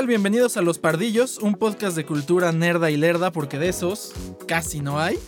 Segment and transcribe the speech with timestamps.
[0.00, 0.22] Hola, ¿qué tal?
[0.22, 4.14] Bienvenidos a Los Pardillos, un podcast de cultura nerda y lerda, porque de esos
[4.48, 5.18] casi no hay.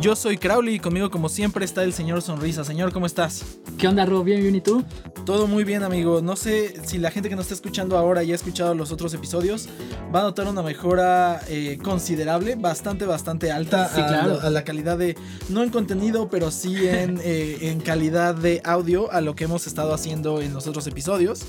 [0.00, 2.64] Yo soy Crowley y conmigo, como siempre, está el señor Sonrisa.
[2.64, 3.44] Señor, ¿cómo estás?
[3.78, 4.24] ¿Qué onda, Rob?
[4.24, 4.56] ¿Bien, bien?
[4.56, 4.84] ¿Y tú?
[5.24, 6.22] Todo muy bien, amigo.
[6.22, 9.14] No sé si la gente que nos está escuchando ahora y ha escuchado los otros
[9.14, 9.68] episodios
[10.14, 14.40] va a notar una mejora eh, considerable, bastante, bastante alta Sí, a, claro.
[14.40, 15.16] a la calidad de,
[15.48, 19.66] no en contenido, pero sí en, eh, en calidad de audio a lo que hemos
[19.66, 21.44] estado haciendo en los otros episodios.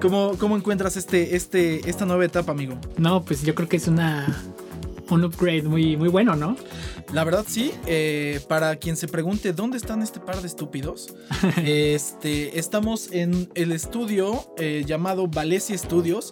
[0.00, 2.76] ¿Cómo, cómo encuentras este, este, esta nueva etapa, amigo?
[2.96, 4.26] No, pues yo creo que es una
[5.10, 6.56] un upgrade muy, muy bueno, ¿no?
[7.12, 11.14] La verdad sí, eh, para quien se pregunte dónde están este par de estúpidos,
[11.64, 16.30] este, estamos en el estudio eh, llamado Valencia Studios.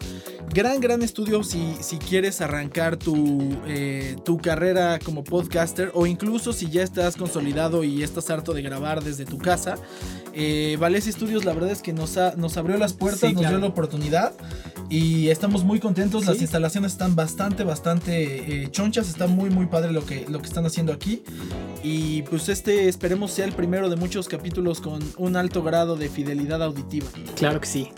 [0.53, 6.53] Gran, gran estudio si, si quieres arrancar tu, eh, tu carrera como podcaster o incluso
[6.53, 9.77] si ya estás consolidado y estás harto de grabar desde tu casa.
[10.35, 13.41] Eh, Valencia Studios la verdad es que nos, ha- nos abrió las puertas, Sí, nos
[13.43, 13.57] claro.
[13.57, 14.33] dio la oportunidad
[14.91, 16.27] y estamos muy contentos.
[16.27, 19.09] Las instalaciones están bastante, bastante chonchas.
[19.09, 21.23] Está muy, muy padre lo que, lo que están haciendo aquí.
[21.83, 26.09] Y pues este esperemos sea el primero de muchos capítulos con un alto grado de
[26.09, 27.07] fidelidad auditiva.
[27.37, 27.89] Claro que sí.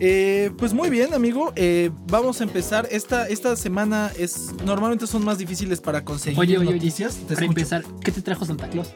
[0.00, 1.52] Eh, pues muy bien, amigo.
[1.56, 2.86] Eh, vamos a empezar.
[2.90, 7.14] Esta, esta semana es normalmente son más difíciles para conseguir Oye, oye, oye, noticias.
[7.14, 7.50] Te Para escucho.
[7.50, 8.88] empezar, ¿qué te trajo Santa Claus?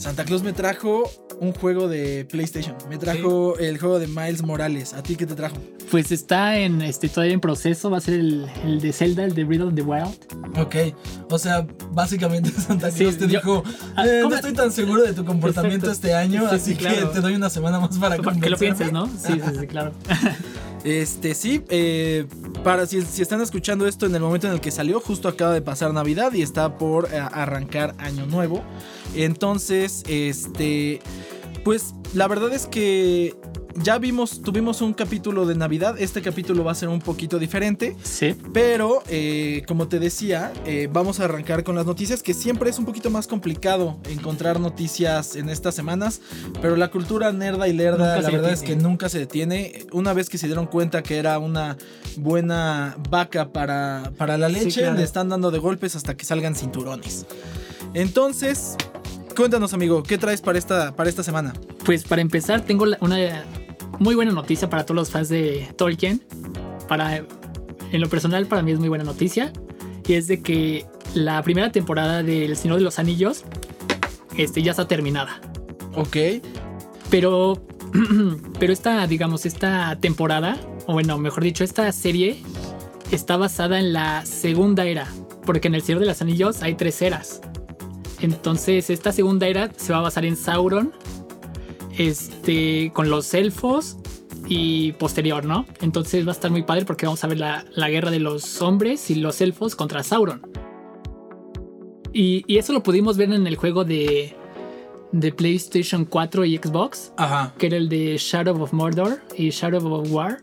[0.00, 1.02] Santa Claus me trajo
[1.40, 2.74] un juego de PlayStation.
[2.88, 4.94] Me trajo el juego de Miles Morales.
[4.94, 5.56] ¿A ti qué te trajo?
[5.90, 9.34] Pues está en este todavía en proceso, va a ser el, el de Zelda, el
[9.34, 10.08] de Breath of the Wild.
[10.58, 10.74] Ok,
[11.30, 13.62] o sea, básicamente Santa Sí, Claus te yo- dijo,
[13.94, 16.06] Ah, "Eh, no estoy tan seguro de tu comportamiento Exacto.
[16.08, 17.08] este año, Sí, así claro.
[17.08, 18.58] que te doy una semana más para Para que lo convencerme".
[18.58, 19.06] pienses, ¿no?
[19.06, 19.92] Sí, sí, sí, claro.
[20.84, 22.26] Este, sí, eh,
[22.64, 25.52] para si, si están escuchando esto en el momento en el que salió, justo acaba
[25.52, 28.62] de pasar Navidad y está por eh, arrancar Año Nuevo.
[29.14, 31.00] Entonces, este,
[31.64, 33.36] pues la verdad es que
[33.74, 37.96] ya vimos, tuvimos un capítulo de Navidad, este capítulo va a ser un poquito diferente.
[38.02, 38.34] Sí.
[38.52, 42.78] Pero, eh, como te decía, eh, vamos a arrancar con las noticias, que siempre es
[42.78, 46.20] un poquito más complicado encontrar noticias en estas semanas,
[46.60, 49.86] pero la cultura nerda y lerda, Nunca la verdad es que nunca se detiene.
[49.92, 51.76] Una vez que se dieron cuenta que era una
[52.16, 54.96] buena vaca para, para la Sí, leche, claro.
[54.96, 57.26] le están dando de golpes hasta que salgan cinturones.
[57.94, 58.76] Entonces,
[59.34, 61.52] cuéntanos, amigo, ¿qué traes para esta, para esta semana?
[61.84, 63.44] Pues para empezar, tengo una
[63.98, 66.22] muy buena noticia para todos los fans de Tolkien.
[66.88, 69.52] Para, en lo personal, para mí es muy buena noticia.
[70.06, 73.44] Y es de que la primera temporada de El Señor de los Anillos
[74.36, 75.40] este, ya está terminada.
[75.94, 76.16] Ok,
[77.10, 77.62] Pero,
[78.58, 82.42] pero esta, digamos, esta temporada, o bueno, mejor dicho, esta serie
[83.10, 85.06] está basada en la segunda era.
[85.44, 87.40] Porque en El Señor de los Anillos hay tres eras.
[88.20, 90.92] Entonces, esta segunda era se va a basar en Sauron,
[91.96, 93.96] este, con los elfos
[94.46, 95.66] y posterior, ¿no?
[95.80, 98.62] Entonces va a estar muy padre porque vamos a ver la, la guerra de los
[98.62, 100.42] hombres y los elfos contra Sauron.
[102.12, 104.34] Y, y eso lo pudimos ver en el juego de,
[105.12, 107.54] de PlayStation 4 y Xbox, ajá.
[107.58, 110.40] que era el de Shadow of Mordor y Shadow of War.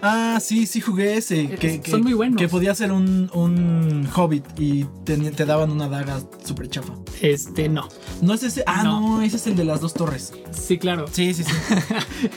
[0.00, 1.48] Ah, sí, sí jugué ese.
[1.48, 2.40] Que, Son que- muy buenos.
[2.40, 6.94] Que podía ser un, un hobbit y te, te daban una daga súper chafa.
[7.20, 7.88] Este, no.
[8.20, 8.64] No es ese.
[8.66, 9.00] Ah, no.
[9.18, 9.22] No.
[9.22, 10.32] ese es el de las dos torres.
[10.52, 11.06] Sí, claro.
[11.10, 11.52] Sí, sí, sí.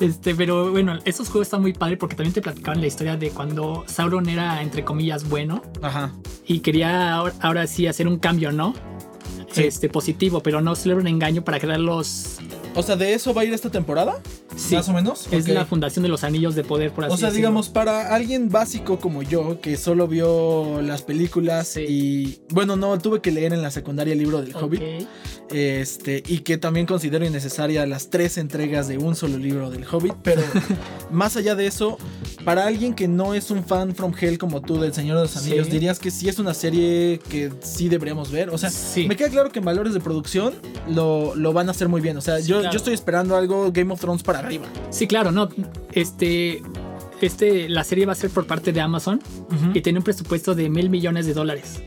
[0.00, 3.28] Este, pero bueno, esos juegos están muy padres porque también te platicaban la historia de
[3.32, 6.12] cuando Sauron era, entre comillas, bueno Ajá.
[6.46, 8.72] y quería ahora, ahora sí hacer un cambio, ¿no?
[9.52, 9.64] Sí.
[9.64, 12.38] Este, positivo, pero no era un engaño para crear los.
[12.74, 14.22] O sea, ¿de eso va a ir esta temporada?
[14.56, 15.28] Sí, Más o menos.
[15.30, 15.50] es Ok.
[15.54, 17.48] la fundación de los anillos de poder, por así O sea, decirlo.
[17.48, 21.80] digamos, para alguien básico como yo, que solo vio las películas Sí.
[21.88, 22.40] y.
[22.52, 24.54] Bueno, no, tuve que leer en la secundaria el libro del.
[24.54, 24.82] Hobbit.
[25.50, 30.14] Este, y que también considero innecesaria las tres entregas de un solo libro del Hobbit.
[30.22, 30.42] Pero
[31.10, 31.98] más allá de eso,
[32.44, 35.36] para alguien que no es un fan from hell como tú del Señor de los
[35.36, 35.72] Anillos, Sí.
[35.72, 38.50] dirías que sí es una serie que sí deberíamos ver.
[38.50, 39.06] O sea, Sí.
[39.08, 40.54] me queda claro que en valores de producción
[40.88, 42.16] lo, lo van a hacer muy bien.
[42.16, 42.72] O sea, yo, claro.
[42.72, 44.66] yo estoy esperando algo Game of Thrones para arriba.
[44.90, 45.48] Sí, claro, no.
[45.92, 46.62] Este.
[47.20, 49.20] Este, la serie va a ser por parte de Amazon
[49.74, 51.82] y tiene un presupuesto de mil millones de dólares.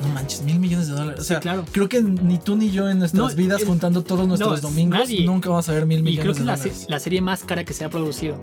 [0.00, 1.20] No manches, mil millones de dólares.
[1.20, 1.64] O sea, claro.
[1.72, 4.68] creo que ni tú ni yo en nuestras No, vidas, el- juntando todos nuestros no,
[4.68, 5.24] domingos, nadie.
[5.26, 6.86] nunca vamos a ver mil Y millones creo que es de la, dólares.
[6.88, 8.38] la serie más cara que se ha producido.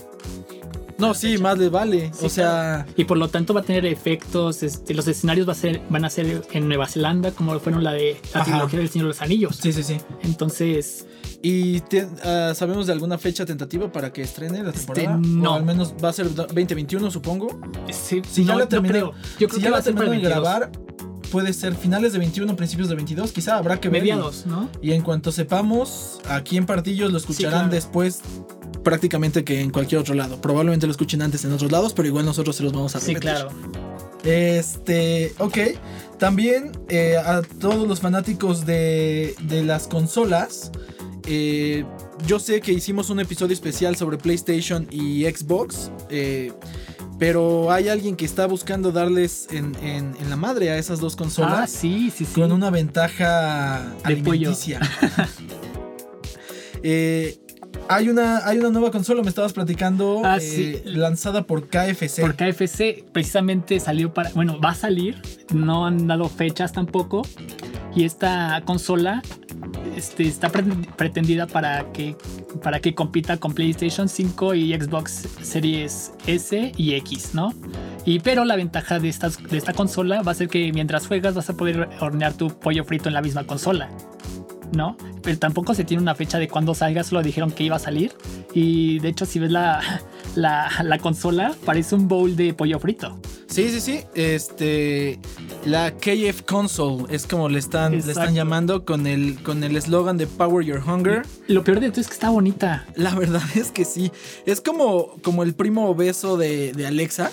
[1.00, 2.12] No, sí, más le vale.
[2.14, 4.62] Sí, o sea, Y por lo tanto va a tener efectos.
[4.64, 7.94] Este, los escenarios va a ser, van a ser en Nueva Zelanda, como fueron la
[7.94, 8.52] de la Ajá.
[8.52, 9.56] trilogía del Señor de los Anillos.
[9.56, 9.98] sí, sí, sí.
[10.24, 11.06] Entonces,
[11.42, 15.18] ¿Y te- ah, sabemos de alguna fecha tentativa para que estrene la Este, temporada?
[15.26, 15.52] no.
[15.52, 17.62] O al menos va a ser 2021, supongo.
[17.92, 19.12] sí, Si ya no, la no terminó, creo.
[19.40, 20.44] Yo creo si que ya va la a ser para terminó el de 22.
[20.68, 20.72] grabar,
[21.32, 24.02] puede ser finales de 21, principios de 22, quizá habrá que ver.
[24.06, 24.68] y- Mediados, ¿no?
[24.82, 27.72] Y en cuanto sepamos, aquí en Partillos lo escucharán claro.
[27.74, 28.20] después
[28.84, 30.40] prácticamente que en cualquier otro lado.
[30.42, 33.14] Probablemente lo escuchen antes en otros lados, pero igual nosotros se los vamos a Sí,
[33.14, 33.32] repetir.
[33.32, 33.50] claro.
[34.24, 35.58] Este, ok.
[36.18, 40.72] También eh, a todos los fanáticos de, de las consolas.
[41.26, 41.86] eh,
[42.28, 45.92] yo sé que hicimos un episodio especial sobre PlayStation y Xbox.
[46.10, 46.52] eh,
[47.18, 51.16] pero hay alguien que está buscando darles en, en- en la madre a esas dos
[51.16, 51.70] Ah, consolas.
[51.70, 52.32] sí, sí, sí.
[52.34, 54.50] Con una ventaja De pollo.
[54.50, 54.80] alimenticia.
[56.82, 57.40] Eh,
[57.90, 60.82] hay, una, hay una nueva consola, me estabas platicando, Ah, eh, sí.
[60.86, 62.22] lanzada por KFC.
[62.22, 65.22] Por KFC precisamente salió para, bueno, va a salir,
[65.54, 67.24] no han dado fechas tampoco.
[67.96, 69.24] Y esta consola
[69.96, 70.64] este, está pre-
[70.96, 72.16] pretendida para que,
[72.62, 77.52] para que compita con PlayStation 5 y Xbox Series S y X, ¿no?
[78.06, 81.34] Y pero la ventaja de, estas, de esta consola va a ser que mientras juegas
[81.34, 83.90] vas a poder hornear tu pollo frito en la misma consola.
[84.74, 84.98] ¿No?
[85.24, 88.14] Pero tampoco se tiene una fecha de cuándo salga, solo dijeron que iba a salir.
[88.54, 89.82] Y de hecho, si ves la,
[90.36, 93.20] la, la consola, parece un bowl de pollo frito.
[93.50, 94.02] Sí, sí, sí.
[94.14, 95.20] Este.
[95.66, 100.18] La KF Console es como le están, le están llamando con el con el eslogan
[100.18, 101.24] de Power Your Hunger.
[101.48, 102.86] Lo peor de todo es que está bonita.
[102.96, 104.12] La verdad es que sí.
[104.46, 107.32] Es como, como el primo obeso de, de Alexa.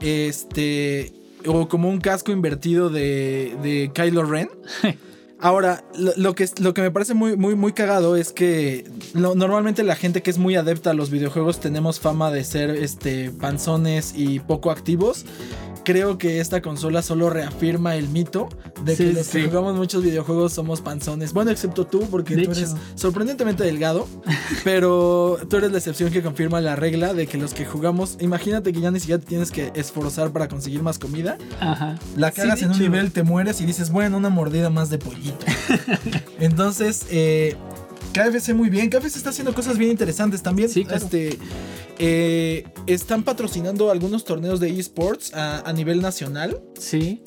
[0.00, 1.12] Este.
[1.44, 4.48] O como un casco invertido de, de Kylo Ren.
[5.38, 5.84] Ahora,
[6.16, 10.22] lo, que, lo que me parece muy, muy, muy cagado es que normalmente la gente
[10.22, 14.70] que es muy adepta a los videojuegos tenemos fama de ser este, panzones y poco
[14.70, 15.26] activos.
[15.86, 18.48] Creo que esta consola solo reafirma el mito
[18.84, 21.32] de que Sí, los que jugamos muchos videojuegos somos panzones.
[21.32, 24.08] Bueno, excepto tú, porque De tú eres sorprendentemente delgado.
[24.64, 28.72] pero tú eres la excepción que confirma la regla de que los que jugamos, imagínate
[28.72, 31.38] que ya ni siquiera te tienes que esforzar para conseguir más comida.
[31.60, 31.96] Ajá.
[32.16, 35.46] La cagas en un nivel, te mueres y dices, bueno, una mordida más de pollito.
[36.40, 37.54] Entonces, eh,
[38.16, 38.88] KFC muy bien.
[38.88, 40.68] KFC está haciendo cosas bien interesantes también.
[40.68, 41.04] Sí, claro.
[41.04, 41.38] Este,
[41.98, 46.60] eh, están patrocinando algunos torneos de esports a, a nivel nacional.
[46.78, 47.22] Sí.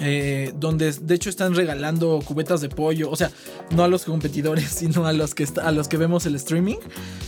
[0.00, 3.30] Eh, donde de hecho están regalando cubetas de pollo, o sea,
[3.70, 6.76] no a los competidores, sino a los que, está- a los que vemos el streaming.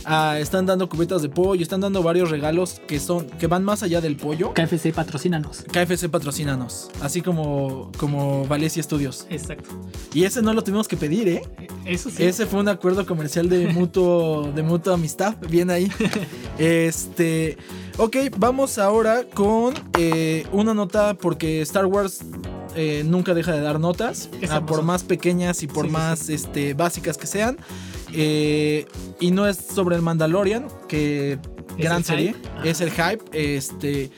[0.05, 3.83] Ah, están dando cubetas de pollo, están dando varios regalos que son que van más
[3.83, 4.53] allá del pollo.
[4.53, 5.63] KFC patrocínanos.
[5.71, 9.25] KFC patrocínanos, así como, como Valencia Studios.
[9.29, 9.69] Exacto.
[10.13, 11.41] Y ese no lo tuvimos que pedir, ¿eh?
[11.85, 12.23] Eso sí.
[12.23, 15.35] Ese fue un acuerdo comercial de mutuo, de mutua amistad.
[15.49, 15.91] Bien ahí.
[16.57, 17.57] Este.
[17.97, 22.19] Ok, vamos ahora con eh, una nota porque Star Wars
[22.75, 24.29] eh, nunca deja de dar notas.
[24.49, 27.57] Ah, por más pequeñas y por Sí, sí, más Este, básicas que sean.
[28.13, 28.85] Eh,
[29.19, 31.39] y no es sobre el Mandalorian, que Es
[31.77, 32.35] gran serie.
[32.63, 33.23] Es el hype.
[33.33, 34.09] Este.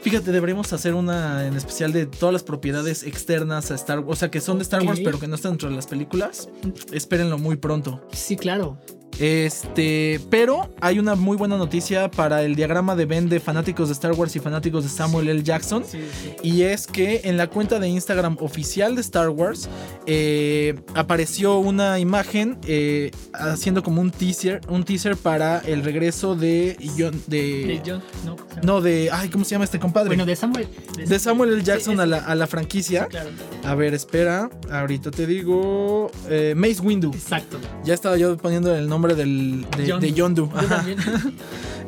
[0.00, 4.10] Fíjate, deberíamos hacer una en especial de todas las propiedades externas a Star Wars.
[4.10, 6.48] O sea, que son de Star Wars, pero que no están dentro de las películas.
[6.92, 8.00] Espérenlo muy pronto.
[8.12, 8.78] Sí, claro.
[9.18, 13.92] Este, pero hay una muy buena noticia para el diagrama de Venn de fanáticos de
[13.94, 15.42] Star Wars y fanáticos de Samuel L.
[15.42, 15.84] Jackson.
[15.84, 16.32] Sí, sí.
[16.42, 19.68] Y es que en la cuenta de Instagram oficial de Star Wars
[20.06, 26.76] eh, apareció una imagen eh, haciendo como un teaser, un teaser para el regreso de
[26.96, 30.08] John- de, De John, no, no de, ay, ¿cómo se llama este compadre?
[30.08, 30.68] Bueno, de Samuel.
[30.96, 31.62] de Samuel L.
[31.62, 33.06] Jackson Sí, a la, a la franquicia.
[33.06, 33.30] Claro.
[33.64, 37.10] A ver, espera, ahorita te digo, eh, Mace Windu.
[37.12, 37.58] Exacto.
[37.84, 40.06] Ya estaba yo poniendo el nombre del, de, Yondu.
[40.06, 40.50] de Yondu.
[40.50, 40.76] Yo Ajá.
[40.76, 40.98] también.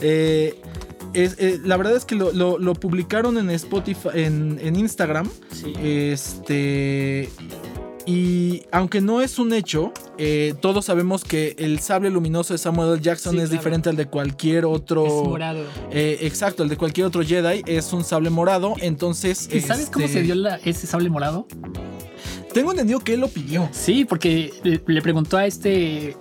[0.02, 0.58] Eh,
[1.12, 5.28] es- eh, la verdad es que lo, lo- lo publicaron en Spotify, en, en Instagram.
[5.52, 5.74] Sí.
[5.82, 7.28] Este.
[8.06, 12.94] Y aunque no es un hecho, eh, todos sabemos que el sable luminoso de Samuel
[12.94, 13.02] L.
[13.02, 13.58] Jackson Sí, es claro.
[13.60, 15.06] diferente al de cualquier otro.
[15.06, 15.64] Es morado.
[15.92, 18.74] Eh, exacto, el de cualquier otro Jedi es un sable morado.
[18.80, 19.48] Entonces.
[19.52, 21.46] ¿Y sabes cómo este, se dio la- ese sable morado?
[22.54, 23.68] Tengo entendido que él lo pidió.
[23.70, 26.16] Sí, porque le preguntó a este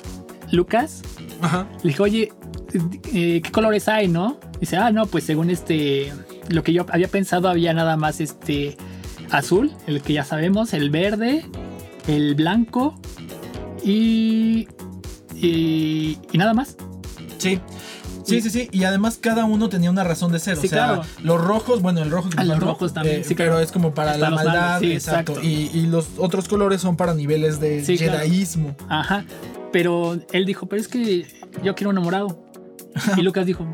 [0.52, 1.02] Lucas,
[1.42, 1.68] Ajá.
[1.84, 2.32] le dijo, oye,
[3.14, 4.40] eh, ¿qué colores hay, no?
[4.60, 6.12] Dice, ah, no, pues según este,
[6.50, 8.78] lo que yo había pensado, había nada más este
[9.32, 11.46] azul, el que ya sabemos, el verde,
[12.08, 13.00] el blanco
[13.84, 14.68] y,
[15.36, 16.76] y, y nada más.
[17.38, 17.60] Sí.
[18.26, 18.70] Sí, sí, sí.
[18.72, 20.56] Y además cada uno tenía una razón de ser.
[20.58, 21.02] Sí, o sea, claro.
[21.24, 23.94] los rojos, bueno, el rojo que Ah, los rojos también, eh, sí, pero es como
[23.96, 24.80] para la maldad.
[24.80, 25.32] sí, exacto.
[25.32, 25.48] exacto.
[25.50, 28.14] Y, y los otros colores son para niveles de Sí, claro.
[28.20, 28.76] jedaísmo.
[28.88, 29.24] Ajá.
[29.72, 31.26] Pero él dijo, pero es que
[31.64, 32.44] yo quiero un enamorado.
[33.18, 33.66] Y Lucas dijo,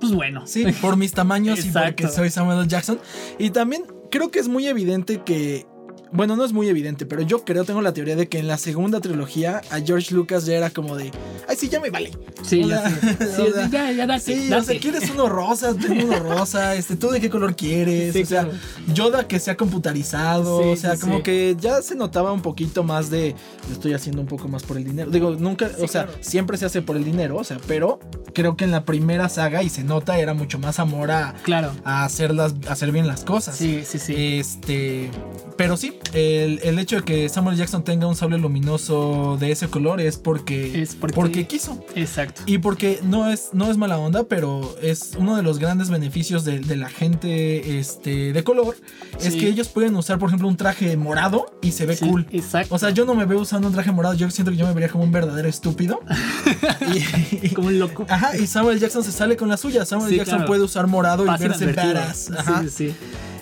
[0.00, 0.46] pues bueno.
[0.46, 2.68] Sí, por mis tamaños y porque soy Samuel L.
[2.68, 2.98] Jackson.
[3.38, 5.66] Y también creo que es muy evidente que
[6.12, 8.58] bueno, no es muy evidente, pero yo creo, tengo la teoría de que en la
[8.58, 11.10] segunda trilogía a George Lucas ya era como de,
[11.48, 12.10] ay, sí, ya me vale.
[12.42, 13.06] Sí, O ya, sea, sí.
[13.36, 14.64] Sí, o sea, ya, ya, date, Sí, o date.
[14.64, 18.26] sea, quieres uno rosa, tengo uno rosa, este, tú de qué color quieres, Sí, o
[18.26, 18.58] sea, claro.
[18.94, 23.34] Yoda que sea computarizado, o sea, como que ya se notaba un poquito más de,
[23.68, 25.10] lo estoy haciendo un poco más por el dinero.
[25.10, 26.18] Digo, nunca, o sea, claro.
[26.20, 27.98] siempre se hace por el dinero, o sea, pero
[28.34, 31.72] creo que en la primera saga, y se nota, era mucho más amor a, Claro.
[31.84, 33.56] a hacerlas, a hacer bien las cosas.
[33.56, 34.14] Sí, sí, sí.
[34.16, 35.10] Este,
[35.56, 39.68] pero sí, el, el hecho de que Samuel Jackson tenga un sable luminoso de ese
[39.68, 41.84] color es porque, Es porque- quiso.
[41.94, 42.42] Exacto.
[42.46, 46.44] Y porque no es, no es mala onda, pero es uno de los grandes beneficios
[46.44, 48.76] de, de la gente este, de color.
[49.20, 52.26] Es que ellos pueden usar, por ejemplo, un traje morado y se ve Sí, cool.
[52.30, 52.74] Exacto.
[52.74, 54.72] O sea, yo no me veo usando un traje morado, yo siento que yo me
[54.72, 56.00] vería como un verdadero estúpido.
[57.42, 58.06] y, como un loco.
[58.08, 59.84] Ajá, y Samuel Jackson se sale con la suya.
[59.84, 60.48] Samuel Sí, Jackson claro.
[60.48, 62.30] puede usar morado y verse badass.
[62.36, 62.62] Ajá.
[62.62, 62.94] Sí, sí, sí.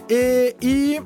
[0.09, 0.99] Eh, y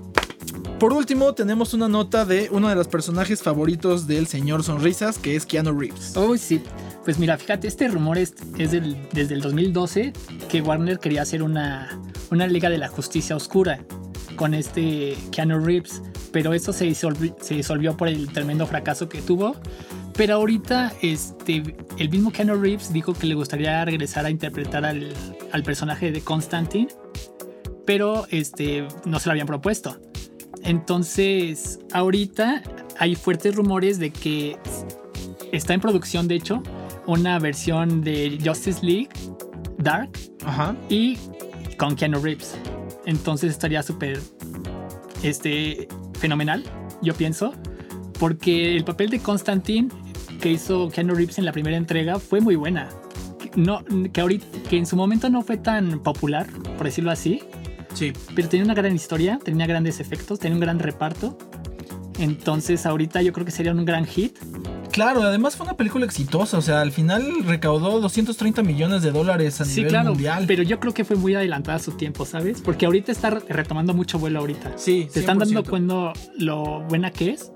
[0.81, 5.37] por último, tenemos una nota de uno de los personajes favoritos del señor Sonrisas, que
[5.37, 6.17] es Keanu Reeves.
[6.17, 6.63] Uy, sí.
[7.05, 10.15] Pues mira, fíjate, este rumor es, desde el 2012
[10.49, 13.85] que Warner quería hacer una, Liga de la Justicia Oscura
[14.37, 16.01] con este Keanu Reeves,
[16.33, 19.57] pero eso se disolvió, por el tremendo fracaso que tuvo.
[20.15, 25.13] Pero ahorita este, el mismo Keanu Reeves dijo que le gustaría regresar a interpretar al,
[25.53, 26.89] al personaje de Constantine,
[27.85, 29.99] pero este, no se lo habían propuesto.
[30.63, 32.63] Entonces, ahorita
[32.99, 34.57] hay fuertes rumores de que
[35.53, 36.63] está en producción, de hecho,
[37.07, 39.09] una versión de Justice League
[39.79, 40.11] Dark
[40.45, 40.77] Ajá.
[40.89, 41.19] y
[41.77, 42.57] con Keanu Reeves.
[43.07, 44.21] Entonces estaría súper
[45.23, 45.89] este,
[46.19, 46.63] fenomenal,
[47.03, 47.55] yo pienso,
[48.19, 49.89] porque el papel de Constantine
[50.41, 52.89] que hizo Keanu Reeves en la primera entrega fue muy buena.
[53.57, 57.43] No, que, ahorita, que en su momento no fue tan popular, por decirlo así,
[57.95, 58.13] Sí.
[58.35, 61.37] pero tenía una gran historia, tenía grandes efectos, tenía un gran reparto.
[62.19, 64.37] Entonces ahorita yo creo que sería un gran hit.
[64.93, 66.59] Claro, además fue una película exitosa.
[66.59, 70.45] O sea, al final recaudó 230 millones de dólares a Sí, nivel claro, mundial.
[70.47, 72.61] pero yo creo que fue muy adelantada a su tiempo, ¿sabes?
[72.61, 74.73] Porque ahorita está re- retomando mucho vuelo ahorita.
[74.77, 75.69] Sí, Se están dando 100%.
[75.71, 77.53] cuenta lo buena que es,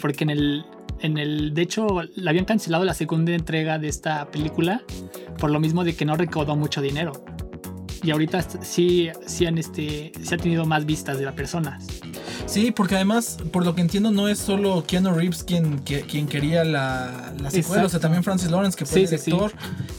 [0.00, 0.64] porque en el,
[1.00, 4.82] en el, de hecho, la habían cancelado la segunda entrega de esta película
[5.38, 7.12] por lo mismo de que no recaudó mucho dinero.
[8.04, 12.02] Y ahorita sí, sí, han, este, sí ha tenido más vistas de las personas.
[12.46, 16.26] Sí, porque además, por lo que entiendo, no es solo Keanu Reeves quien, que- quien
[16.26, 19.30] quería la, la secuela, o sea, también Francis Lawrence, que fue Sí, el sí, sí.
[19.32, 19.52] director.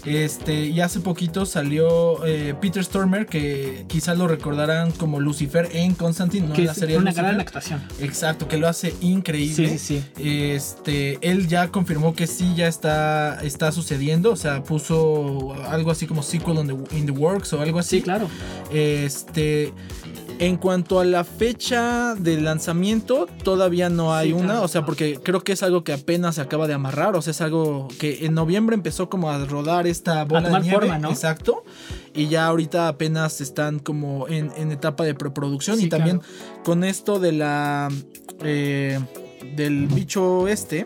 [0.05, 5.93] Este, y hace poquito salió eh, Peter Stormer, que quizás lo recordarán como Lucifer en
[5.95, 7.25] Constantine, no que la serie una Lucifer.
[7.25, 7.81] gran actuación.
[7.99, 9.77] Exacto, que lo hace increíble.
[9.77, 10.23] Sí, sí, sí.
[10.23, 16.05] Este, él ya confirmó que sí ya está, está sucediendo, o sea, puso algo así
[16.07, 17.97] como sequel in the, in the works o algo así.
[17.97, 18.27] Sí, claro.
[18.71, 19.73] Este,
[20.39, 24.85] en cuanto a la fecha de lanzamiento, todavía no hay Sí, una, claro, o sea,
[24.85, 27.87] porque creo que es algo que apenas se acaba de amarrar, o sea, es algo
[27.99, 31.09] que en noviembre empezó como a rodar esta bola tomar de nieve, forma, ¿no?
[31.09, 31.63] exacto,
[32.13, 36.63] y ya ahorita apenas están como en, en etapa de preproducción Sí, y también claro.
[36.63, 37.89] con esto de la
[38.43, 38.99] eh,
[39.55, 40.85] del bicho este.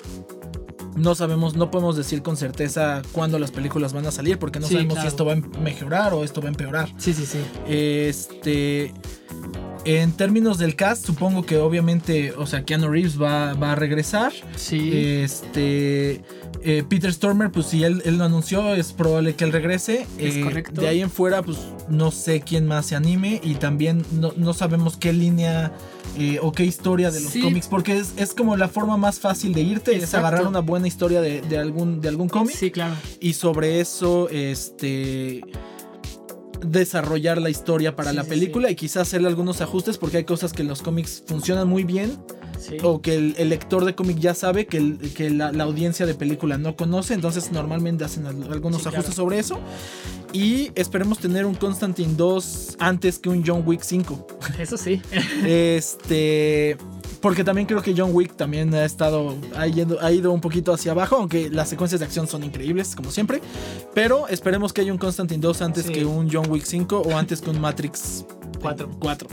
[0.99, 4.67] No sabemos, no podemos decir con certeza cuándo las películas van a salir porque no
[4.67, 5.09] Sí, sabemos claro.
[5.09, 6.89] si esto va a mejorar o esto va a empeorar.
[6.97, 7.39] Sí, sí, sí.
[7.67, 8.93] Este.
[9.85, 14.33] En términos del cast, supongo que obviamente, o sea, Keanu Reeves va, va a regresar.
[14.55, 14.91] Sí.
[14.93, 16.21] Este.
[16.63, 20.05] eh, Peter Stormer, pues si él, él lo anunció, es probable que él regrese.
[20.17, 20.81] Es Eh, correcto.
[20.81, 21.57] De ahí en fuera, pues
[21.87, 23.39] no sé quién más se anime.
[23.43, 25.71] Y también no, no sabemos qué línea
[26.17, 27.41] eh, o qué historia de los Sí.
[27.41, 27.67] cómics.
[27.67, 29.95] Porque es, es como la forma más fácil de irte.
[29.95, 32.95] Es agarrar una buena historia de, de algún, de algún cómic sí, claro.
[33.21, 35.41] y sobre eso este
[36.65, 40.23] desarrollar la historia para Sí, la sí, película y quizás hacerle algunos ajustes porque hay
[40.25, 42.17] cosas que en los cómics funcionan muy bien
[42.59, 42.75] Sí.
[42.83, 46.05] o que el, el lector de cómic ya sabe que, el- que la, la audiencia
[46.05, 49.15] de película no conoce entonces normalmente hacen al- algunos ajustes claro.
[49.15, 49.59] sobre eso
[50.33, 54.27] y esperemos tener un Constantine 2 antes que un John Wick 5
[54.59, 55.01] Eso sí.
[55.45, 56.75] este.
[57.21, 59.35] Porque también creo que John Wick también ha estado.
[59.55, 61.17] Ha ido, ha ido un poquito hacia abajo.
[61.17, 63.41] Aunque las secuencias de acción son increíbles, como siempre.
[63.93, 65.91] Pero esperemos que haya un Constantine 2 antes Sí.
[65.93, 68.25] que un John Wick 5 o antes que un Matrix
[68.61, 68.89] Cuatro.
[68.99, 69.27] 4.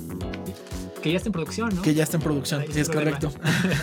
[1.03, 1.83] que ya está en producción, ¿no?
[1.83, 2.65] Que ya está en producción.
[2.73, 3.19] Sí, es problema.
[3.21, 3.39] correcto.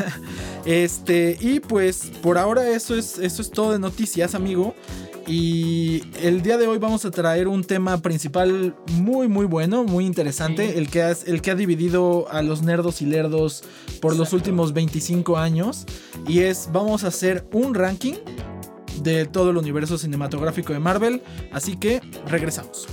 [0.65, 1.37] este.
[1.39, 4.75] Y pues por ahora eso es, eso es todo de noticias, amigo.
[5.27, 10.05] Y el día de hoy vamos a traer un tema principal muy muy bueno, muy
[10.05, 10.77] interesante, Sí.
[10.77, 13.63] el, que ha, el que ha dividido a los nerdos y lerdos
[14.01, 15.85] por los últimos 25 años.
[16.27, 18.15] Y es, vamos a hacer un ranking
[19.01, 21.21] de todo el universo cinematográfico de Marvel.
[21.51, 22.87] Así que regresamos.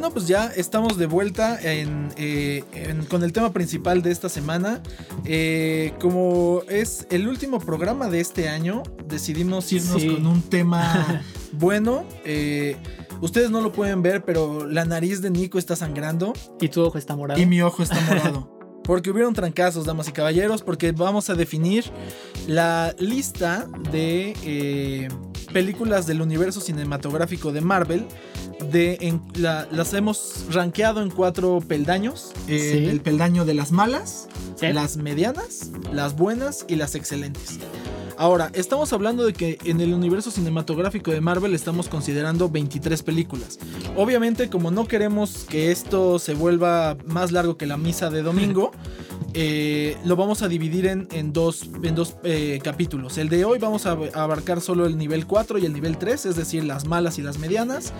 [0.00, 4.30] Bueno, pues ya estamos de vuelta en, eh, en- con el tema principal de esta
[4.30, 4.82] semana.
[5.26, 10.08] Eh, como es el último programa de este año, decidimos irnos Sí.
[10.08, 12.04] con un tema bueno.
[12.24, 12.78] Eh,
[13.20, 16.96] ustedes no lo pueden ver, pero la nariz de Nico está sangrando Y tu ojo
[16.96, 17.38] está morado.
[17.38, 18.58] y mi ojo está morado.
[18.82, 21.84] Porque hubieron trancazos, damas y caballeros, porque vamos a definir
[22.48, 25.08] la lista de eh,
[25.52, 28.06] películas del universo cinematográfico de Marvel.
[28.70, 32.32] De, en- la- las hemos rankeado en cuatro peldaños.
[32.48, 32.84] Eh, Sí.
[32.90, 34.72] El peldaño de las malas, Sí.
[34.72, 37.58] las medianas, las buenas y las excelentes.
[38.18, 43.58] Ahora, estamos hablando de que en el universo cinematográfico de Marvel estamos considerando 23 películas.
[43.96, 48.72] Obviamente, como no queremos que esto se vuelva más largo que la misa de domingo,
[49.32, 53.16] eh, lo vamos a dividir en, en dos, en dos eh, capítulos.
[53.16, 56.36] El de hoy vamos a abarcar solo el nivel 4 y el nivel 3, es
[56.36, 57.94] decir, las malas y las medianas.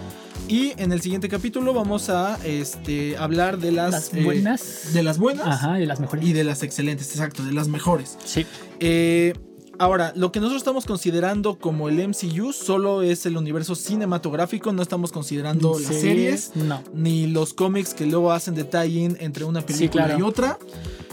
[0.51, 4.93] Y en el siguiente capítulo vamos a este, hablar de las, Las eh, buenas.
[4.93, 6.25] de las buenas Ajá, de las mejores.
[6.27, 8.19] y de las excelentes, exacto, de las mejores.
[8.25, 8.45] Sí.
[8.81, 9.33] Eh,
[9.79, 14.83] ahora, lo que nosotros estamos considerando como el MCU solo es el universo cinematográfico, no
[14.83, 16.83] estamos considerando las series No.
[16.95, 20.19] ni los cómics que luego hacen de tie-in entre una película claro.
[20.19, 20.59] y otra.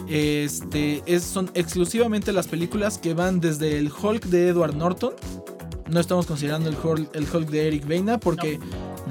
[0.10, 5.14] Este, es- son exclusivamente las películas que van desde el Hulk de Edward Norton.
[5.92, 8.60] No estamos considerando el Hulk, el Hulk de Eric Veina porque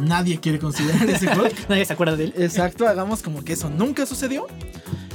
[0.01, 1.55] nadie quiere considerar ese Hulk.
[1.69, 2.35] Nadie se acuerda de él.
[2.37, 4.47] Exacto, hagamos como que eso nunca sucedió.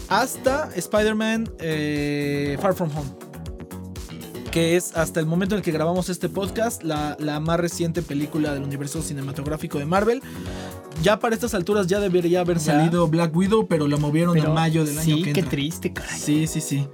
[0.09, 3.09] Hasta Spider-Man eh, Far From Home.
[4.51, 8.01] Que es hasta el momento en el que grabamos este podcast la, la más reciente
[8.01, 10.21] película del universo cinematográfico de Marvel.
[11.01, 12.73] Ya para estas alturas ya debería haber Ya.
[12.73, 15.49] salido Black Widow, pero la movieron Pero a mayo del sí, año que qué entra.
[15.51, 16.19] triste, caray.
[16.19, 16.85] Sí, sí, sí.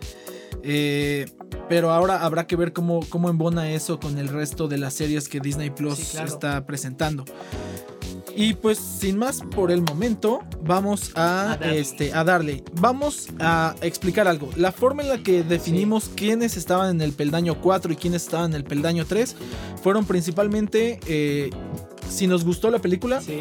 [0.64, 1.26] Eh,
[1.70, 5.28] pero ahora habrá que ver cómo, cómo embona eso con el resto de las series
[5.28, 6.28] que Disney Plus Sí, claro.
[6.28, 7.26] está presentando.
[8.36, 12.64] Y pues sin más por el momento, vamos a, este, a darle.
[12.80, 14.50] Vamos a explicar algo.
[14.56, 18.52] La forma en la que definimos quiénes estaban en el peldaño 4 y quiénes estaban
[18.52, 19.36] en el peldaño 3
[19.82, 21.50] fueron principalmente eh,
[22.08, 23.40] si nos gustó la película, Sí,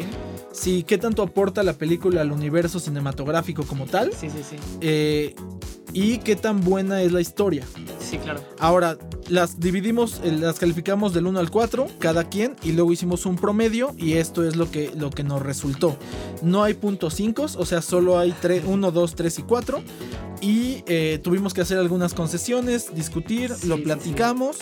[0.51, 4.55] si qué tanto aporta la película al universo cinematográfico como tal sí, sí, sí.
[4.81, 5.35] eh,
[5.97, 7.65] y qué tan buena es la historia.
[7.99, 8.41] Sí, claro.
[8.59, 13.25] Ahora, las dividimos, eh, las calificamos del 1 al 4, cada quien, y luego hicimos
[13.25, 15.97] un promedio, y esto es lo que, lo que nos resultó.
[16.43, 18.35] No hay puntos 5, o sea, solo hay
[18.67, 19.83] 1, 2, 3 y 4.
[20.39, 24.57] Y eh, tuvimos que hacer algunas concesiones, discutir, Sí, lo sí, platicamos.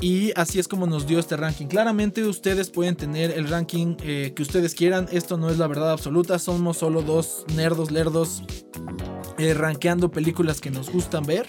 [0.00, 1.66] Y así es como nos dio este ranking.
[1.66, 5.08] Claramente ustedes pueden tener el ranking eh, que ustedes quieran.
[5.12, 6.38] Esto no es la verdad absoluta.
[6.38, 8.42] Somos solo dos nerdos lerdos
[9.38, 11.46] eh, rankeando películas que nos gustan ver.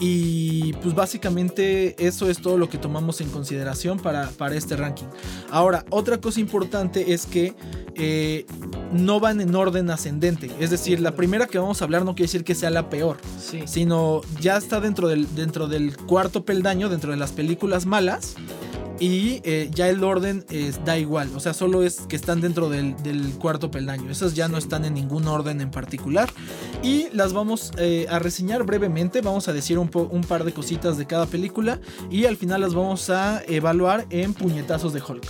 [0.00, 5.06] Y pues básicamente eso es todo lo que tomamos en consideración para, para este ranking.
[5.50, 7.54] Ahora, otra cosa importante es que
[7.96, 8.46] eh,
[8.92, 10.50] no van en orden ascendente.
[10.60, 13.16] Es decir, la primera que vamos a hablar no quiere decir que sea la peor,
[13.40, 13.62] Sí.
[13.66, 18.34] sino ya está dentro del, dentro del cuarto peldaño, dentro de las películas malas.
[19.00, 22.68] Y eh, ya el orden es, da igual, o sea, solo es que están dentro
[22.68, 24.10] del, del cuarto peldaño.
[24.10, 26.28] Esas ya no están en ningún orden en particular.
[26.82, 29.20] Y las vamos eh, a reseñar brevemente.
[29.20, 31.80] Vamos a decir un, po- un par de cositas de cada película.
[32.10, 35.26] Y al final las vamos a evaluar en puñetazos de Hulk.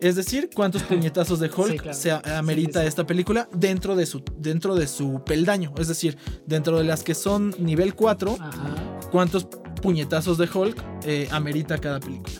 [0.00, 1.96] Es decir, cuántos puñetazos de Hulk Sí, claro.
[1.98, 2.88] se amerita Sí, sí.
[2.88, 5.72] esta película dentro de, su, dentro de su peldaño.
[5.78, 8.74] Es decir, dentro de las que son nivel 4, Ajá.
[9.10, 9.46] cuántos
[9.82, 12.32] puñetazos de Hulk eh, amerita cada película.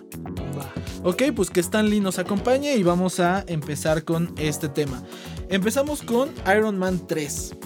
[1.04, 5.02] Ok, pues que Stan Lee nos acompañe y vamos a empezar con este tema.
[5.48, 7.56] Empezamos con Iron Man 3.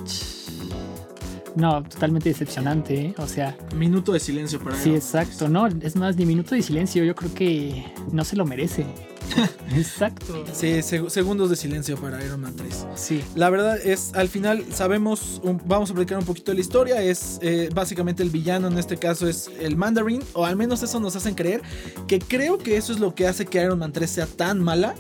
[1.55, 3.15] No, totalmente decepcionante, ¿eh?
[3.19, 5.49] O sea, Minuto de silencio para sí, Iron exacto.
[5.49, 7.05] No, es más, ni minuto de silencio.
[7.05, 8.87] Yo creo que no se lo merece.
[9.77, 10.43] exacto.
[10.45, 10.57] 3.
[10.57, 12.87] Sí, seg- segundos de silencio para Iron Man 3.
[12.95, 13.23] Sí.
[13.35, 17.03] La verdad es, al final sabemos, un- vamos a explicar un poquito de la historia,
[17.03, 21.01] es eh, básicamente el villano en este caso es el Mandarin, o al menos eso
[21.01, 21.63] nos hacen creer,
[22.07, 24.95] que creo que eso es lo que hace que Iron Man 3 sea tan mala,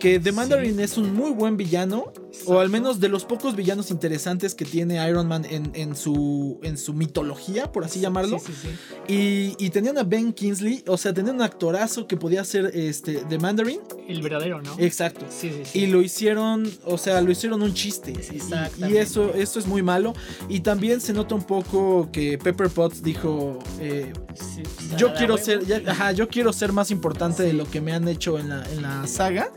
[0.00, 2.12] que The Mandarin es un muy buen villano,
[2.46, 6.58] o al menos de los pocos villanos interesantes que tiene Iron Man en, en su,
[6.62, 8.38] en su mitología, por así llamarlo.
[8.40, 8.52] Sí.
[9.58, 13.16] Y, y tenían a Ben Kingsley, o sea, tenían un actorazo que podía ser este,
[13.28, 13.80] The Mandarin.
[14.08, 14.74] El verdadero, ¿no?
[14.78, 15.26] Exacto.
[15.28, 15.78] Sí, sí, sí.
[15.80, 18.12] Y lo hicieron, o sea, lo hicieron un chiste.
[18.12, 20.14] Y- Y, eso, eso es muy malo.
[20.48, 24.12] Y también se nota un poco que Pepper Potts dijo, eh,
[24.96, 28.08] yo quiero ser, ya- ajá, yo quiero ser más importante de lo que me han
[28.08, 29.52] hecho en la, en la saga.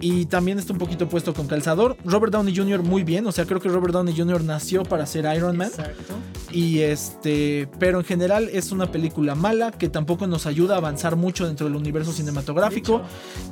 [0.00, 1.96] Y también está un poquito puesto con calzador.
[2.04, 2.82] Robert Downey Jr.
[2.82, 4.42] muy bien, o sea, creo que Robert Downey Jr.
[4.44, 5.68] nació para ser Iron Man.
[5.68, 6.14] Exacto.
[6.52, 11.16] Y este, pero en general es una película mala que tampoco nos ayuda a avanzar
[11.16, 13.02] mucho dentro del universo cinematográfico.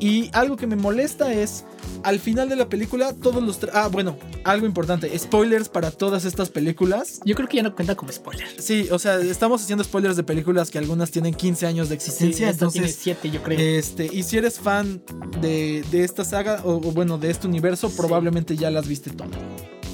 [0.00, 1.64] Y algo que me molesta es
[2.02, 6.48] al final de la película todos los ah bueno algo importante spoilers para todas estas
[6.50, 7.20] películas.
[7.24, 8.46] Yo creo que ya no cuenta como spoiler.
[8.58, 12.06] Sí, o sea, estamos haciendo spoilers de películas que algunas tienen 15 años de Sí,
[12.06, 13.58] existencia, esta tiene entonces 7, yo creo.
[13.58, 15.02] este, y si eres fan
[15.40, 17.96] de, de esta saga, o, o bueno, de este universo, Sí.
[17.96, 19.32] probablemente ya las viste todas.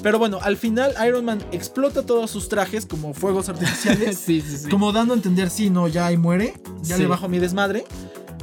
[0.03, 4.57] Pero bueno, al final Iron Man explota todos sus trajes como fuegos artificiales, sí, sí,
[4.59, 4.69] sí.
[4.69, 6.53] como dando a entender, sí, no, ya ahí muere,
[6.83, 7.85] ya le bajo mi desmadre.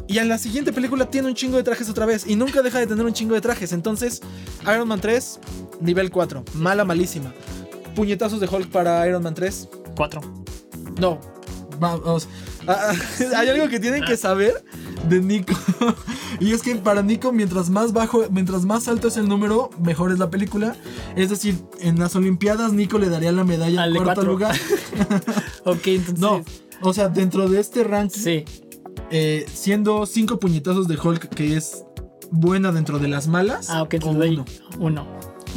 [0.09, 2.27] Y en la siguiente película tiene un chingo de trajes otra vez.
[2.27, 3.73] Y nunca deja de tener un chingo de trajes.
[3.73, 4.21] Entonces,
[4.65, 5.38] Iron Man 3,
[5.81, 6.45] nivel 4.
[6.55, 7.33] Mala, malísima.
[7.95, 9.69] Puñetazos de Hulk para Iron Man 3.
[9.97, 10.21] 4.
[11.01, 11.19] No.
[11.79, 12.29] Vamos.
[12.67, 12.95] Ah, ah,
[13.37, 14.62] hay algo que tienen que saber
[15.09, 15.55] de Nico.
[16.41, 20.12] y es que para Nico, mientras más bajo, mientras más alto es el número, mejor
[20.12, 20.77] es la película.
[21.17, 24.57] Es decir, en las Olimpiadas, Nico le daría la medalla Al cuarto lugar.
[25.65, 26.19] Ok, entonces.
[26.19, 26.43] No.
[26.83, 28.45] O sea, dentro de este ranking, Sí.
[29.11, 31.85] eh, siendo cinco puñetazos de Hulk, que es
[32.33, 33.71] buena dentro de las malas.
[33.71, 34.45] Ah, ok, entonces doy uno.
[34.81, 35.07] uno.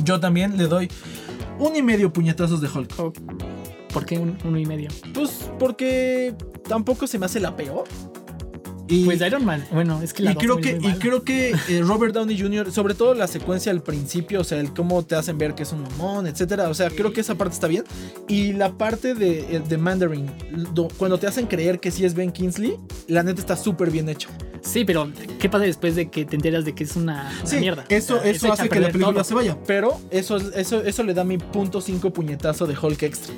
[0.04, 0.90] Yo también le doy
[1.58, 2.94] un y medio puñetazos de Hulk.
[3.00, 3.12] Oh,
[3.94, 4.90] ¿Por qué un, uno y medio?
[5.14, 6.36] Pues porque
[6.68, 7.86] tampoco se me hace la peor.
[8.88, 9.66] Y, Pues Iron Man.
[9.72, 12.94] Bueno, es que la y creo que, y creo que eh, Robert Downey Jr., sobre
[12.94, 15.82] todo la secuencia al principio, o sea, el cómo te hacen ver que es un
[15.82, 16.70] mamón, etcétera.
[16.70, 17.84] O sea, creo que esa parte está bien.
[18.28, 20.30] Y la parte de, eh, de Mandarin,
[20.74, 24.08] do- cuando te hacen creer que sí es Ben Kingsley, la neta está súper bien
[24.08, 24.30] hecho.
[24.62, 27.58] Sí, pero ¿qué pasa después de que te enteras de que es una, una Sí,
[27.58, 27.86] mierda?
[27.90, 29.24] eso, O sea, eso hace que la película todo.
[29.24, 29.58] se vaya.
[29.68, 33.34] Pero eso, eso, eso le da mi punto 5 puñetazo de Hulk extra.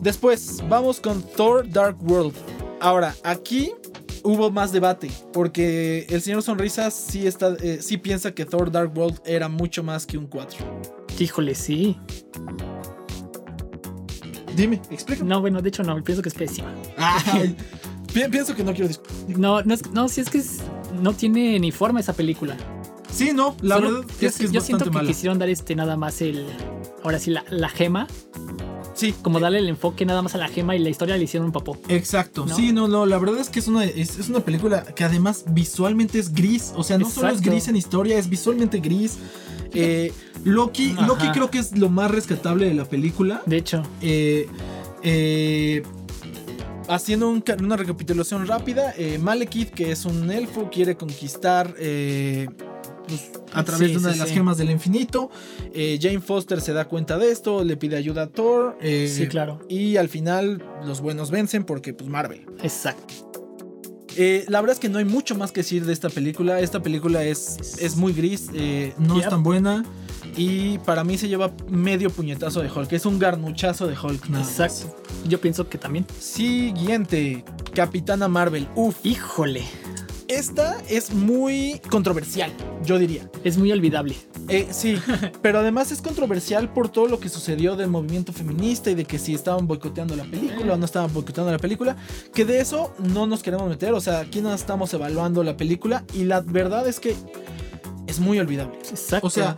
[0.00, 2.34] Después, vamos con Thor Dark World.
[2.80, 3.72] Ahora, aquí
[4.22, 5.10] hubo más debate.
[5.32, 9.82] Porque el señor Sonrisas sí, está, eh, sí piensa que Thor Dark World era mucho
[9.82, 10.58] más que un 4.
[11.18, 11.96] Híjole, sí.
[14.56, 15.28] Dime, explícame.
[15.28, 16.72] No, bueno, de hecho no, pienso que es pésima.
[16.96, 17.56] Ay,
[18.12, 19.38] pi- pienso que no quiero discutir.
[19.38, 20.58] No, no, es, no, sí es que es-
[21.00, 22.56] no tiene ni forma esa película.
[23.12, 25.08] Sí, no, la Solo- verdad yo, es que es yo siento bastante que mala.
[25.08, 26.46] quisieron dar este nada más el.
[27.02, 28.06] Ahora sí, la, la gema.
[28.94, 31.46] Sí, Como darle el enfoque nada más a la gema y la historia le hicieron
[31.46, 31.76] un papó.
[31.88, 32.54] Exacto, ¿No?
[32.54, 35.44] sí, no, no, la verdad es que es una, es, es una película que además
[35.48, 39.18] visualmente es gris, o sea, no solo es gris en historia, es visualmente gris.
[39.74, 40.12] Eh,
[40.44, 41.06] Loki, Ajá.
[41.08, 43.42] Loki creo que es lo más rescatable de la película.
[43.46, 44.48] De hecho, Eh,
[45.02, 45.82] eh,
[46.88, 52.46] haciendo un una recapitulación rápida, eh, Malekith, que es un elfo, quiere conquistar eh,
[53.06, 54.34] pues, a través Sí, de una sí, de las sí.
[54.34, 55.30] gemas del infinito.
[55.72, 58.76] Eh, Jane Foster se da cuenta de esto, le pide ayuda a Thor.
[58.80, 59.60] eh, sí, claro.
[59.68, 62.46] Y al final los buenos vencen porque pues Marvel.
[62.62, 63.30] Exacto.
[64.16, 66.60] Eh, la verdad es que no hay mucho más que decir de esta película.
[66.60, 68.48] Esta película es, es muy gris,
[68.98, 69.84] no es tan buena.
[70.36, 72.92] Y para mí se lleva medio puñetazo de Hulk.
[72.92, 74.28] Es un garnuchazo de Hulk.
[74.30, 74.50] nada más.
[74.60, 74.96] Exacto.
[75.28, 76.06] Yo pienso que también.
[76.18, 78.68] Siguiente, Capitana Marvel.
[78.74, 79.62] Uf, Híjole,
[80.36, 82.52] esta es muy controversial,
[82.84, 83.30] yo diría.
[83.44, 84.16] es muy olvidable.
[84.48, 84.96] Eh, sí,
[85.42, 89.18] pero además es controversial por todo lo que sucedió del movimiento feminista y de que
[89.18, 91.96] si estaban boicoteando la película o no estaban boicoteando la película.
[92.32, 93.92] Que de eso no nos queremos meter.
[93.92, 97.14] O sea, aquí no estamos evaluando la película y la verdad es que
[98.06, 98.76] es muy olvidable.
[98.90, 99.26] Exacto.
[99.26, 99.56] O sea,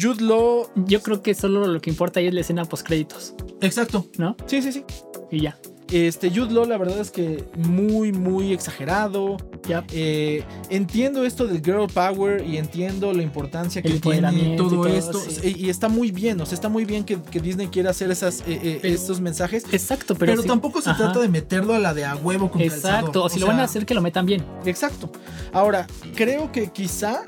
[0.00, 0.68] Jude Law.
[0.86, 4.06] yo creo que solo lo que importa ahí es la escena post créditos, Exacto.
[4.18, 4.36] ¿no?
[4.46, 4.84] Sí, sí, sí.
[5.30, 5.58] Y ya.
[5.92, 9.36] Este Jude Law, la verdad es que muy, muy exagerado.
[9.68, 9.84] Ya.
[9.92, 14.86] Eh, entiendo esto del girl power y entiendo la importancia que El tiene todo, todo,
[14.88, 15.18] esto.
[15.20, 15.54] sí.
[15.58, 18.40] Y, está muy bien, o sea, está muy bien que, que Disney quiera hacer esas,
[18.40, 19.64] eh, eh, Pero- estos mensajes.
[19.72, 20.32] Exacto, pero.
[20.32, 20.48] Pero, sí.
[20.48, 21.04] tampoco se Ajá.
[21.04, 22.88] trata de meterlo a la de a huevo con Exacto.
[22.88, 23.26] calzador.
[23.26, 24.44] O si lo sea, van a hacer, que lo metan bien.
[24.64, 25.10] Exacto.
[25.52, 27.24] Ahora, creo que quizá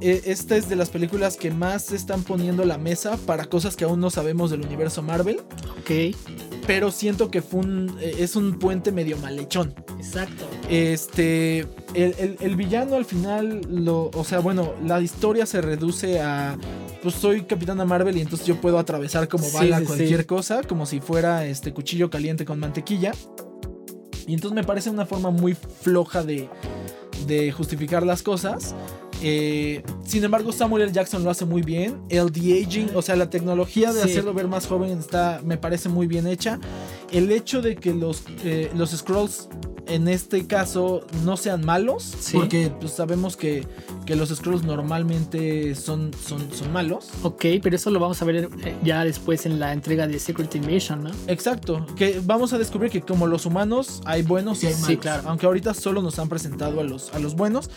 [0.00, 3.76] eh, esta es de las películas que más se están poniendo la mesa para cosas
[3.76, 5.40] que aún no sabemos del universo Marvel.
[5.80, 6.14] Ok.
[6.66, 9.74] Pero siento que fue un, eh, es un puente medio malhechón.
[9.98, 10.44] Exacto.
[10.68, 11.60] Este.
[11.94, 13.62] El, el- el villano al final.
[13.70, 16.56] Lo, o sea, bueno, la historia se reduce a.
[17.02, 20.26] Pues soy Capitana Marvel y entonces yo puedo atravesar como Sí, bala sí, cualquier sí.
[20.26, 20.62] cosa.
[20.62, 23.12] Como si fuera este cuchillo caliente con mantequilla.
[24.26, 26.48] Y entonces me parece una forma muy floja de.
[27.26, 28.74] De justificar las cosas.
[29.22, 30.92] Eh, sin embargo, Samuel L.
[30.92, 32.00] Jackson lo hace muy bien.
[32.08, 34.10] El de-aging, o sea, la tecnología de Sí.
[34.10, 36.60] hacerlo ver más joven está, me parece muy bien hecha.
[37.10, 39.48] El hecho de que los, eh, los scrolls
[39.88, 42.36] en este caso no sean malos, Sí.
[42.36, 43.66] porque pues, sabemos que,
[44.06, 47.08] que los Skrulls normalmente son, son, son malos.
[47.22, 50.54] Ok, pero eso lo vamos a ver eh, ya después en la entrega de Secret
[50.54, 51.10] Invasion, ¿no?
[51.26, 54.98] Exacto, que vamos a descubrir que como los humanos hay buenos y hay Sí, malos.
[55.00, 55.22] claro.
[55.26, 57.70] Aunque ahorita solo nos han presentado a los, a los buenos.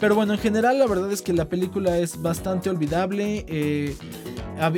[0.00, 3.44] Pero bueno, en general la verdad es que la película es bastante olvidable.
[3.48, 3.94] eh,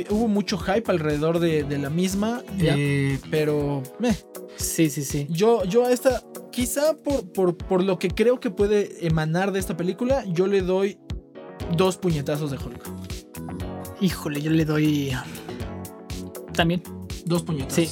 [0.09, 2.41] hubo mucho hype alrededor de, de la misma.
[2.59, 4.15] Eh, pero meh,
[4.57, 5.27] Sí, sí, sí.
[5.29, 6.23] yo, yo a esta,
[6.55, 10.61] quizá por, por, por lo que creo que puede emanar de esta película, yo le
[10.61, 10.97] doy
[11.75, 12.81] dos puñetazos de Hulk.
[13.99, 15.11] Híjole, yo le doy.
[16.53, 16.81] También.
[17.25, 17.73] Dos puñetazos.
[17.73, 17.89] Sí.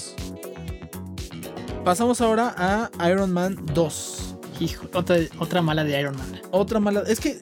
[1.83, 4.37] Pasamos ahora a Iron Man 2.
[4.61, 6.41] Hijo, otra, otra mala de Iron Man.
[6.51, 7.03] Otra mala.
[7.05, 7.41] Es que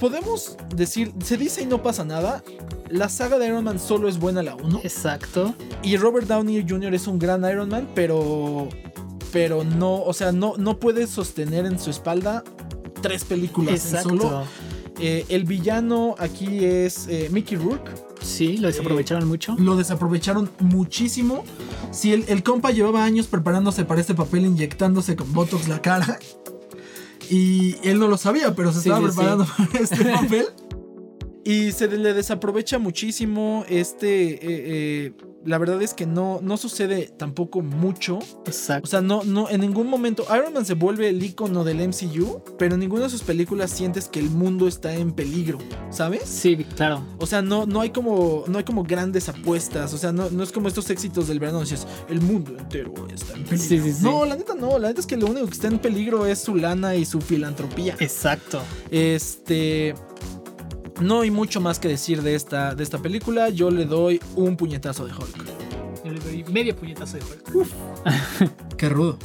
[0.00, 2.42] podemos decir, se dice y no pasa nada.
[2.88, 4.80] La saga de Iron Man solo es buena la 1.
[4.82, 5.54] Exacto.
[5.84, 6.92] Y Robert Downey Jr.
[6.94, 8.68] es un gran Iron Man, pero.
[9.32, 12.42] Pero no, o sea, no, no puede sostener en su espalda
[13.02, 14.44] tres películas en solo.
[14.98, 17.90] Eh, el villano aquí es eh, Mickey Rourke.
[18.22, 19.54] Sí, lo desaprovecharon mucho.
[19.58, 21.44] Lo desaprovecharon muchísimo.
[21.92, 26.18] Si el, el compa llevaba años preparándose para este papel, inyectándose con Botox la cara.
[27.28, 29.16] Y él no lo sabía, pero se Sí, estaba sí, sí.
[29.16, 30.46] preparando para este papel.
[31.44, 33.64] Y se le desaprovecha muchísimo.
[33.68, 35.12] Este.
[35.46, 38.18] La verdad es que no, no sucede tampoco mucho.
[38.18, 38.88] O Exacto.
[38.88, 40.26] sea, no, no, en ningún momento.
[40.36, 44.08] Iron Man se vuelve el icono del MCU, pero en ninguna de sus películas sientes
[44.08, 45.58] que el mundo está en peligro,
[45.90, 46.24] ¿sabes?
[46.24, 47.02] Sí, claro.
[47.18, 48.44] O sea, no, no hay como.
[48.48, 49.94] No hay como grandes apuestas.
[49.94, 51.60] O sea, no, no es como estos éxitos del verano.
[51.60, 53.58] Dices, el mundo entero está en peligro.
[53.58, 54.04] Sí, sí, sí.
[54.04, 54.78] No, la neta no.
[54.78, 57.20] La neta es que lo único que está en peligro es su lana y su
[57.20, 57.96] filantropía.
[58.00, 58.60] Exacto.
[58.90, 59.94] Este.
[61.00, 63.48] No hay mucho más que decir de esta, de esta película.
[63.50, 65.44] Yo le doy un puñetazo de Hulk.
[66.04, 67.68] Yo le doy medio puñetazo de Hulk.
[68.78, 69.18] Qué rudo.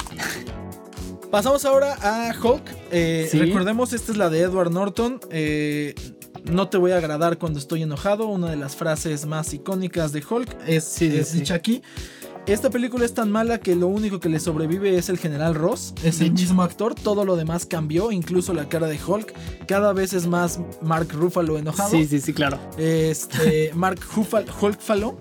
[1.30, 2.62] Pasamos ahora a Hulk.
[2.90, 3.38] Eh, Sí.
[3.38, 5.18] Recordemos, esta es la de Edward Norton.
[5.30, 5.94] Eh,
[6.44, 8.26] no te voy a agradar cuando estoy enojado.
[8.26, 11.38] Una de las frases más icónicas de Hulk es, Sí, sí, es sí.
[11.38, 11.82] dicha aquí.
[12.46, 15.94] Esta película es tan mala que lo único que le sobrevive es el general Ross.
[16.02, 16.94] Es el mismo actor.
[16.94, 19.32] Todo lo demás cambió, incluso la cara de Hulk.
[19.68, 21.90] Cada vez es más Mark Ruffalo enojado.
[21.90, 22.58] Sí, sí, sí, claro.
[22.76, 24.00] Este, Mark
[24.60, 25.16] Hulkfalo.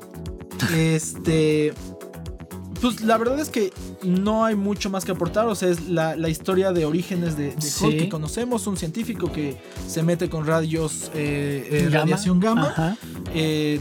[0.75, 1.73] Este.
[2.81, 3.71] Pues la verdad es que
[4.03, 5.45] no hay mucho más que aportar.
[5.47, 7.85] O sea, es la, la historia de orígenes de, de Sí.
[7.85, 8.65] Hulk que conocemos.
[8.65, 9.55] Un científico que
[9.87, 11.99] se mete con radios, eh, eh, Gamma.
[11.99, 12.69] radiación gamma.
[12.69, 12.97] Ajá.
[13.35, 13.79] eh,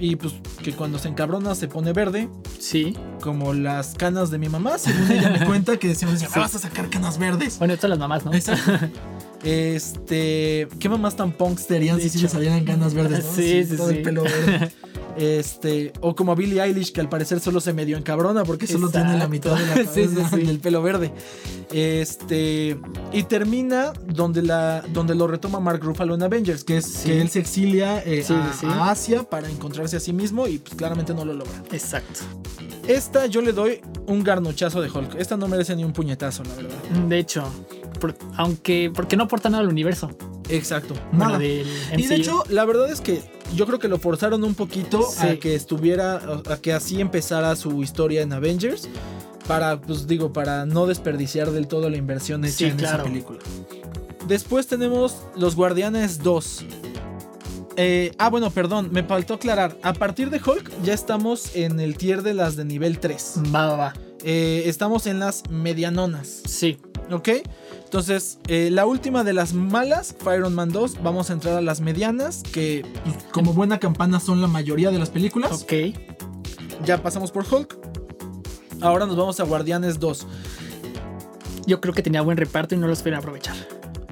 [0.00, 2.28] y pues que cuando se encabrona se pone verde.
[2.58, 2.96] Sí.
[3.20, 4.78] Como las canas de mi mamá.
[4.78, 7.58] Según ella me cuenta que decíamos, decía, "Ah, vas a sacar canas verdes.
[7.58, 8.32] Bueno, todas las mamás, ¿no?
[8.34, 8.72] Exacto.
[9.42, 10.68] Este.
[10.78, 13.24] ¿Qué mamás tan punks serían si sí le salieran ganas verdes?
[13.24, 13.32] ¿no?
[13.36, 13.96] Sí, sí, todo sí.
[13.96, 14.70] el pelo verde.
[15.16, 15.92] Este.
[16.00, 19.08] O como a Billie Eilish, que al parecer solo se medio encabrona porque solo Exacto.
[19.08, 20.42] tiene la mitad de la cabeza Sí, sí, sí.
[20.46, 21.12] del pelo verde.
[21.72, 22.78] Este.
[23.12, 27.28] Y termina donde, la, donde lo retoma Mark Ruffalo en Avengers, que es que él
[27.28, 28.24] se exilia eh,
[28.64, 31.62] a, Asia para encontrarse a sí mismo y pues claramente no lo logra.
[31.72, 32.20] Exacto.
[32.86, 35.14] Esta yo le doy un garnochazo de Hulk.
[35.16, 36.78] Esta no merece ni un puñetazo, la verdad.
[37.08, 37.44] De hecho,
[38.00, 38.90] por- aunque.
[38.94, 40.10] Porque no aporta nada al universo.
[40.50, 40.94] Exacto.
[41.12, 41.38] Bueno, Nada.
[41.38, 43.22] del Y de hecho, la verdad es que
[43.54, 45.26] yo creo que lo forzaron un poquito Sí.
[45.26, 48.88] a que estuviera, a que así empezara su historia en Avengers.
[49.48, 52.98] Para, pues digo, para no desperdiciar del todo la inversión hecha Sí, en claro.
[52.98, 53.38] esa película.
[54.28, 56.64] Después tenemos Los Guardianes 2.
[57.76, 59.76] Eh, ah, bueno, perdón, me faltó aclarar.
[59.82, 63.36] A partir de Hulk ya estamos en el tier de las de nivel 3.
[63.54, 63.94] Va, va, va.
[64.22, 66.42] Eh, estamos en las medianonas.
[66.46, 66.78] Sí.
[67.10, 67.28] ¿Ok?
[67.90, 71.02] Entonces, eh, la última de las malas fue Iron Man 2.
[71.02, 75.00] Vamos a entrar a las medianas, que pues, como buena campana son la mayoría de
[75.00, 75.64] las películas.
[75.64, 75.72] Ok.
[76.84, 77.76] Ya pasamos por Hulk.
[78.80, 80.24] Ahora nos vamos a Guardianes 2.
[81.66, 83.56] Yo creo que tenía buen reparto y no lo supieron aprovechar.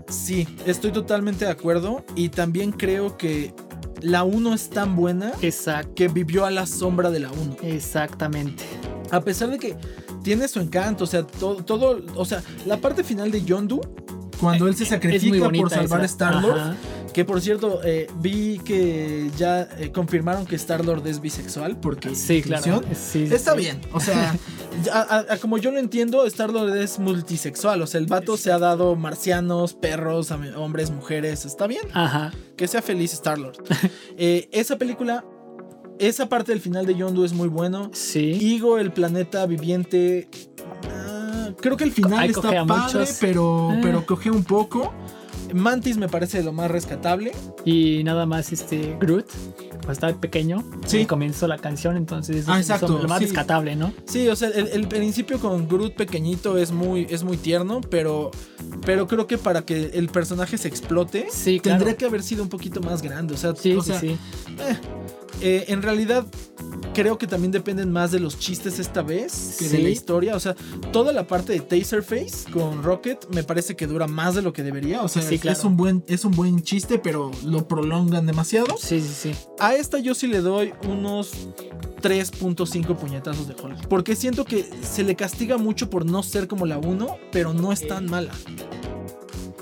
[0.08, 2.04] Sí, estoy totalmente de acuerdo.
[2.16, 3.54] Y también creo que
[4.00, 5.94] la 1 es tan buena Exacto.
[5.94, 7.56] que vivió a la sombra de la 1.
[7.62, 8.64] Exactamente.
[9.10, 9.76] A pesar de que
[10.22, 13.80] tiene su encanto, o sea, todo, todo o sea, la parte final de Yondu,
[14.40, 16.04] cuando él se sacrifica bonita por salvar a.
[16.04, 16.76] Star-Lord.
[17.12, 22.42] Que por cierto, eh, vi que ya eh, confirmaron que Star-Lord es bisexual porque Sí,
[22.42, 22.64] claro.
[22.76, 22.94] inclusión.
[22.96, 23.58] Sí, sí, Está sí.
[23.58, 24.36] bien, o sea,
[24.84, 28.52] ya- a- a- como yo lo entiendo, Star-Lord es multisexual, o sea, el vato se
[28.52, 32.32] ha dado marcianos, perros, hombres, mujeres, está bien, Ajá.
[32.56, 33.56] que sea feliz Star-Lord.
[34.16, 35.24] Eh, esa película,
[35.98, 37.90] esa parte del final de Yondu es muy bueno.
[37.94, 38.20] Sí.
[38.40, 40.28] Igo, el planeta viviente,
[40.88, 43.16] ah, creo que el final Ahí está padre, muchos.
[43.20, 44.92] pero, pero coge un poco.
[45.54, 47.32] Mantis me parece lo más rescatable.
[47.64, 49.26] Y nada más este Groot.
[49.70, 50.64] cuando estaba pequeño.
[50.86, 51.06] Sí.
[51.06, 53.24] Comenzó la canción, entonces Ah, es lo más sí.
[53.26, 53.92] rescatable, ¿no?
[54.06, 58.30] Sí, o sea, el, el principio con Groot pequeñito es muy, es muy tierno, pero,
[58.84, 61.78] pero creo que para que el personaje se explote, Sí, claro.
[61.78, 63.34] tendría que haber sido un poquito más grande.
[63.34, 64.06] O sea, Sí, o sí, sí.
[64.08, 64.76] eh,
[65.40, 66.26] eh, en realidad
[67.00, 69.82] creo que también dependen más de los chistes esta vez que de Sí.
[69.84, 70.34] la historia.
[70.34, 70.56] O sea,
[70.92, 74.64] toda la parte de Taserface con Rocket me parece que dura más de lo que
[74.64, 75.02] debería.
[75.04, 75.56] O sea, Sí, es- claro.
[75.56, 78.76] es, un buen, es un buen chiste, pero lo prolongan demasiado.
[78.78, 79.32] Sí, sí, sí.
[79.60, 81.30] A esta yo sí le doy unos
[82.02, 83.86] 3.5 puñetazos de Hulk.
[83.86, 87.70] Porque siento que se le castiga mucho por no ser como la 1, pero no
[87.72, 88.32] es tan mala.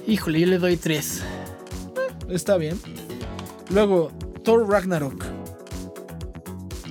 [0.06, 1.20] Híjole, yo le doy tres.
[2.30, 2.80] Está bien.
[3.68, 4.10] Luego,
[4.42, 5.35] Thor Ragnarok.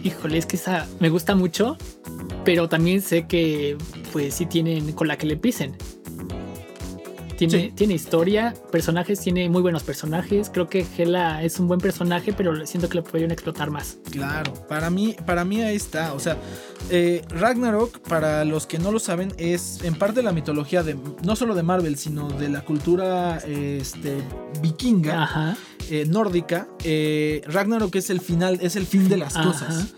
[0.05, 1.77] Híjole, es que esa me gusta mucho,
[2.43, 3.75] pero también sé que
[4.13, 5.75] pues sí tienen con la que le pisen.
[7.37, 7.71] Tiene, Sí.
[7.75, 10.49] tiene historia, personajes, tiene muy buenos personajes.
[10.53, 13.97] Creo que Hela es un buen personaje, pero siento que lo podrían explotar más.
[14.11, 16.13] Claro, para mí, para mí ahí está.
[16.13, 16.37] O sea,
[16.89, 21.35] eh, Ragnarok, para los que no lo saben, es en parte la mitología de no
[21.35, 24.17] solo de Marvel, sino de la cultura este,
[24.61, 25.23] vikinga.
[25.23, 25.57] Ajá.
[25.89, 29.47] eh, nórdica, eh, Ragnarok es el final, es el fin de las Ajá.
[29.47, 29.93] cosas.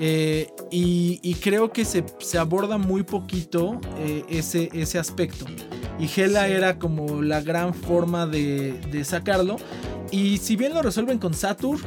[0.00, 5.44] Eh, y, y creo que se, se aborda muy poquito eh, ese, ese aspecto.
[5.98, 6.52] Y Hela Sí.
[6.52, 9.56] era como la gran forma de, de sacarlo.
[10.12, 11.80] Y si bien lo resuelven con Saturn,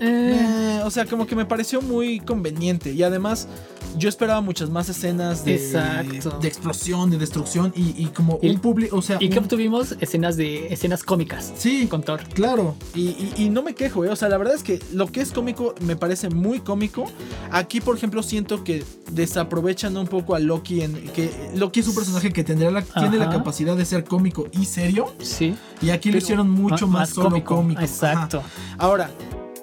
[0.00, 2.92] eh, o sea, como que me pareció muy conveniente.
[2.92, 3.48] Y además,
[3.96, 7.72] yo esperaba muchas más escenas de, de explosión, de destrucción.
[7.76, 11.02] Y, y como Y- un público, o sea, y que un- obtuvimos escenas de escenas
[11.02, 12.22] cómicas sí, con Thor.
[12.34, 14.08] Claro, y, y- no me quejo, ¿eh?
[14.10, 17.06] o sea, la verdad es que lo que es cómico me parece muy cómico.
[17.50, 21.94] Aquí, por ejemplo, siento que desaprovechan un poco a Loki, en que Loki es un
[21.94, 25.54] personaje que tendrá la, tiene la capacidad de ser cómico y serio, Sí.
[25.80, 27.80] y aquí lo hicieron mucho más, solo cómico.
[27.80, 28.38] Exacto.
[28.38, 28.48] Ajá.
[28.78, 29.10] Ahora,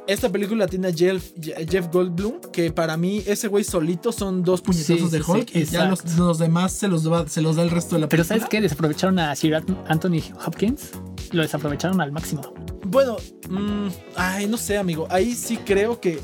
[0.08, 1.32] esta película tiene a Jeff,
[1.70, 5.56] Jeff Goldblum, que para mí ese güey solito son dos puñetazos Sí, de sí, Hulk,
[5.56, 5.86] y ya
[6.18, 8.40] los, demás se los, da, se los da el resto de la Pero película.
[8.40, 8.62] ¿sabes qué?
[8.62, 9.56] Desaprovecharon a Sir
[9.88, 10.92] Anthony Hopkins.
[11.32, 12.54] Lo desaprovecharon al máximo.
[12.86, 13.18] Bueno,
[13.50, 15.08] mm, ay, no sé, amigo.
[15.10, 16.20] Ahí sí creo que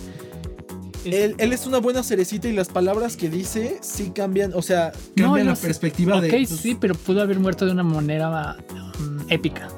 [1.06, 4.92] él, él es una buena cerecita y las palabras que dice sí cambian, o sea,
[5.16, 5.68] cambian No, la sé.
[5.68, 6.30] perspectiva ok, de.
[6.30, 8.58] pues, sí, pero pudo haber muerto de una manera
[9.00, 9.70] mm, épica.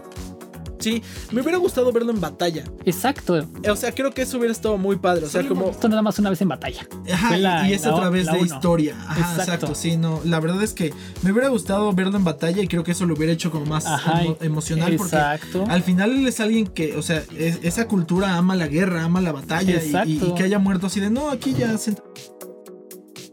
[0.82, 2.64] Sí, me hubiera gustado verlo en batalla.
[2.86, 3.48] Exacto.
[3.70, 5.26] O sea, creo que eso hubiera estado muy padre.
[5.26, 5.68] O sea, como.
[5.70, 6.88] visto nada más una vez en batalla.
[7.12, 8.96] Ajá, la- y es a través de historia.
[9.00, 9.42] Ajá, exacto.
[9.42, 9.76] Exacto.
[9.76, 10.22] Sí, no.
[10.26, 13.14] La verdad es que me hubiera gustado verlo en batalla y creo que eso lo
[13.14, 14.96] hubiera hecho como más Ajá, emo- emocional.
[14.98, 15.66] Porque Exacto.
[15.70, 19.22] al final él es alguien que, o sea, es- esa cultura ama la guerra, ama
[19.22, 21.96] la batalla y- y, que haya muerto así de no, aquí ya se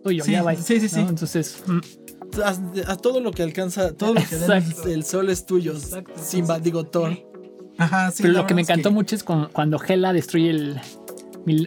[0.02, 0.32] Tuyo, sí,
[0.62, 1.00] sí, sí, sí.
[1.00, 1.78] Entonces, mm,
[2.42, 5.72] a, a todo lo que alcanza, todo lo que da el sol es tuyo.
[5.72, 6.12] Exacto.
[6.22, 7.16] Simba, digo Thor.
[7.78, 8.22] Ajá, sí.
[8.22, 10.80] pero lo que me encantó mucho es cuando Hela destruye el.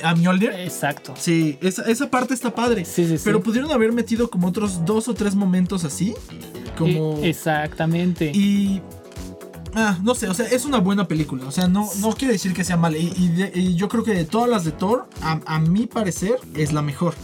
[0.03, 0.51] ¿A Mjolnir?
[0.51, 1.13] Exacto.
[1.17, 2.85] Sí, esa, esa parte está padre.
[2.85, 3.23] Sí, sí, sí.
[3.25, 6.13] Pero pudieron haber metido como otros dos o tres momentos así.
[6.77, 7.17] Como.
[7.17, 8.31] Eh, Exactamente.
[8.35, 8.81] Y.
[9.73, 11.45] Ah, no sé, o sea, es una buena película.
[11.47, 12.97] O sea, no, no quiere decir que sea mala.
[12.97, 15.87] Y, y de- y yo creo que de todas las de Thor, a, a mi
[15.87, 17.15] parecer, es la mejor.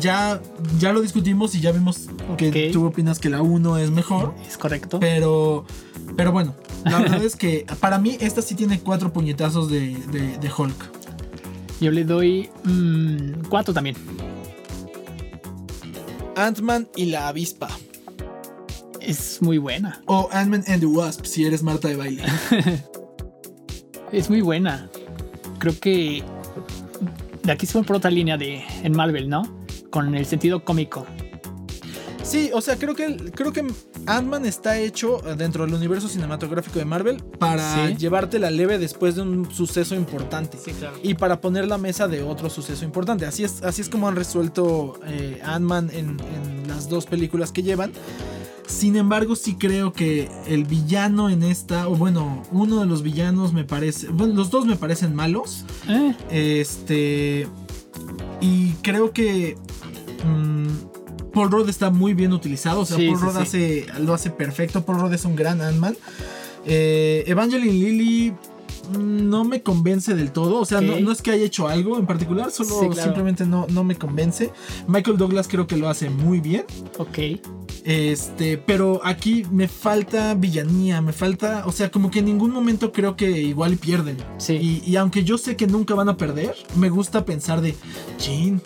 [0.00, 0.40] Ya,
[0.78, 4.34] ya lo discutimos y ya vimos que tú opinas que la 1 es mejor.
[4.46, 4.98] es correcto.
[5.00, 5.64] Pero,
[6.16, 10.38] pero bueno, la verdad es que para mí esta sí tiene cuatro puñetazos de, de-
[10.38, 10.90] de Hulk.
[11.80, 13.96] Yo le doy mm, cuatro también.
[16.36, 17.68] Ant-Man y la avispa.
[19.00, 20.02] Es muy buena.
[20.06, 22.22] O Ant-Man and the Wasp, si eres Marta de baile.
[24.12, 24.88] Es muy buena.
[25.58, 26.22] Creo que
[27.42, 29.42] de aquí se fue por otra línea de en Marvel, ¿no?
[29.90, 31.04] Con el sentido cómico.
[32.22, 33.66] Sí, o sea, creo que, creo que
[34.06, 37.96] Ant-Man está hecho dentro del universo cinematográfico de Marvel para Sí.
[37.96, 40.58] llevarte la leve después de un suceso importante.
[40.78, 40.96] claro.
[41.02, 43.26] Y para poner la mesa de otro suceso importante.
[43.26, 47.62] Así es, así es como han resuelto eh, Ant-Man en, en las dos películas que
[47.62, 47.92] llevan.
[48.66, 53.52] Sin embargo, sí creo que el villano en esta, o bueno, uno de los villanos
[53.52, 55.64] me parece, bueno, los dos me parecen malos.
[55.88, 56.14] Eh,
[56.60, 57.46] Este.
[58.40, 59.56] Y creo que.
[60.24, 60.68] mm,
[61.34, 62.80] Paul Rudd está muy bien utilizado.
[62.80, 64.84] O sea, Sí, Paul sí, Rudd hace, lo hace perfecto.
[64.84, 65.96] Paul Rudd es un gran Ant-Man.
[66.66, 68.30] Eh, Evangeline Lilly
[68.92, 70.60] mm, no me convence del todo.
[70.60, 73.02] O sea, no, es que haya hecho algo en particular, solo Sí, claro.
[73.02, 74.50] simplemente no, no me convence.
[74.86, 76.64] Michael Douglas creo que lo hace muy bien.
[76.98, 77.18] ok.
[77.86, 82.92] Este, pero aquí me falta villanía, me falta, o sea, como que en ningún momento
[82.92, 84.16] creo que igual pierden.
[84.38, 84.54] Sí.
[84.86, 87.74] Y, y aunque yo sé que nunca van a perder, me gusta pensar de,
[88.16, 88.62] chin,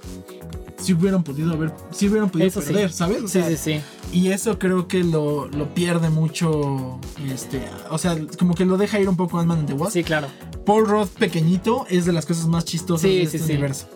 [0.80, 2.68] sí hubieran podido haber, sí hubieran podido Eso sí.
[2.68, 3.22] perder, ¿sabes?
[3.22, 3.80] O Sí, sea, sí, sí.
[4.12, 6.98] Y eso creo que lo, lo pierde mucho.
[7.30, 7.62] Este.
[7.90, 9.92] O sea, como que lo deja ir un poco Ant-Man and the Wasp.
[9.92, 10.28] Sí, claro.
[10.64, 13.52] Paul Roth pequeñito es de las cosas más chistosas Sí, de sí, este sí.
[13.52, 13.86] universo.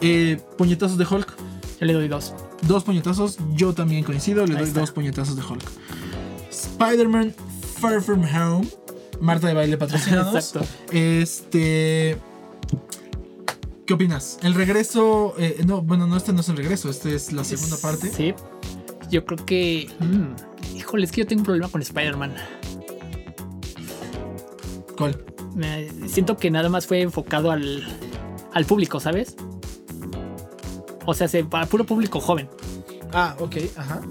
[0.00, 1.34] Eh, puñetazos de Hulk.
[1.80, 2.34] Yo le doy dos.
[2.66, 3.38] Dos puñetazos.
[3.54, 4.44] Yo también coincido.
[4.46, 4.80] Le Ahí doy está.
[4.80, 5.62] dos puñetazos de Hulk.
[6.50, 7.34] Spider-Man
[7.80, 8.68] Far From Home.
[9.20, 10.34] Marta de baile patrocinados.
[10.34, 10.68] Exacto.
[10.92, 12.18] Este.
[13.88, 14.38] ¿Qué opinas?
[14.42, 15.34] El regreso.
[15.38, 16.90] eh, no, bueno, no, este no es el regreso.
[16.90, 18.12] Este es la segunda parte.
[18.12, 18.34] Sí.
[19.10, 19.88] Yo creo que.
[19.98, 22.34] mm, híjole, es que yo tengo un problema con Spider-Man.
[24.96, 25.24] ¿Cuál?
[25.54, 27.82] Me- siento que nada más fue enfocado al,
[28.52, 29.36] al público, ¿sabes?
[31.06, 32.46] O sea, se, para puro público joven,
[33.14, 34.02] Ah, ok, ajá.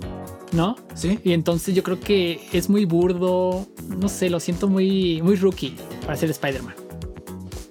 [0.54, 0.76] ¿no?
[0.96, 1.20] Sí.
[1.24, 3.68] Y entonces yo creo que es muy burdo.
[3.88, 6.74] No sé, lo siento muy, muy rookie para ser Spider-Man.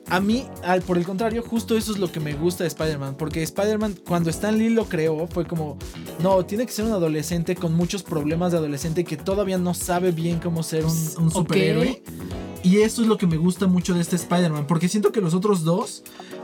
[0.08, 3.16] A mí, al- por el contrario, justo eso es lo que me gusta de Spider-Man.
[3.18, 5.76] Porque Spider-Man, cuando Stan Lee lo creó, fue como:
[6.22, 10.12] No, tiene que ser un adolescente con muchos problemas de adolescente que todavía no sabe
[10.12, 12.02] bien cómo ser un, superhéroe.
[12.62, 14.66] Y eso es lo que me gusta mucho de este Spider-Man.
[14.66, 16.02] Porque siento que los otros dos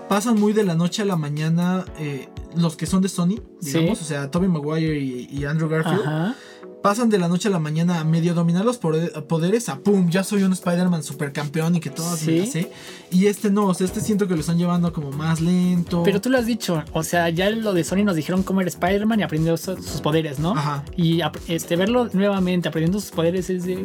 [0.09, 1.85] pasan muy de la noche a la mañana.
[1.99, 4.05] eh, los que son de Sony, digamos, Sí.
[4.05, 6.03] o sea, Tobey Maguire y, y Andrew Garfield.
[6.05, 6.37] Ajá.
[6.83, 10.24] Pasan de la noche a la mañana a medio dominar los poderes a pum, ya
[10.24, 12.39] soy un Spider-Man supercampeón y que todas me Sí.
[12.41, 12.72] las sé.
[13.11, 16.03] Y este no, o sea, este siento que lo están llevando como más lento.
[16.03, 18.68] Pero tú lo has dicho, o sea, ya lo de Sony nos dijeron cómo era
[18.68, 20.53] Spider-Man y aprendió su- sus poderes, ¿no?
[20.53, 20.85] Ajá.
[20.97, 23.85] Y este, verlo nuevamente aprendiendo sus poderes es de.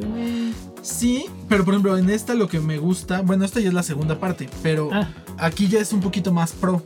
[0.82, 3.84] Sí, pero por ejemplo, en esta lo que me gusta, bueno, esta ya es la
[3.84, 5.10] segunda parte, pero Ah.
[5.38, 6.82] aquí ya es un poquito más pro.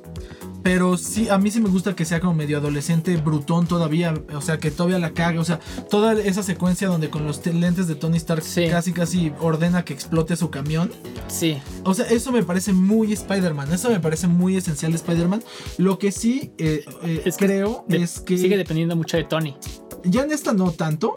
[0.64, 4.42] Pero sí, a mí sí me gusta que sea como medio adolescente, brutón todavía, o
[4.42, 5.60] sea, que todavía la cague, o sea,
[5.90, 8.68] toda esa secuencia donde con los te- lentes de Tony Stark Sí.
[8.70, 10.92] casi casi ordena que explote su camión.
[11.28, 11.58] Sí.
[11.84, 13.74] O sea, eso me parece muy Spider-Man.
[13.74, 15.44] Eso me parece muy esencial de Spider-Man.
[15.78, 18.38] Lo que sí eh, eh, Es que creo de- es que.
[18.38, 19.56] Sigue dependiendo mucho de Tony.
[20.04, 21.14] Ya en esta no tanto.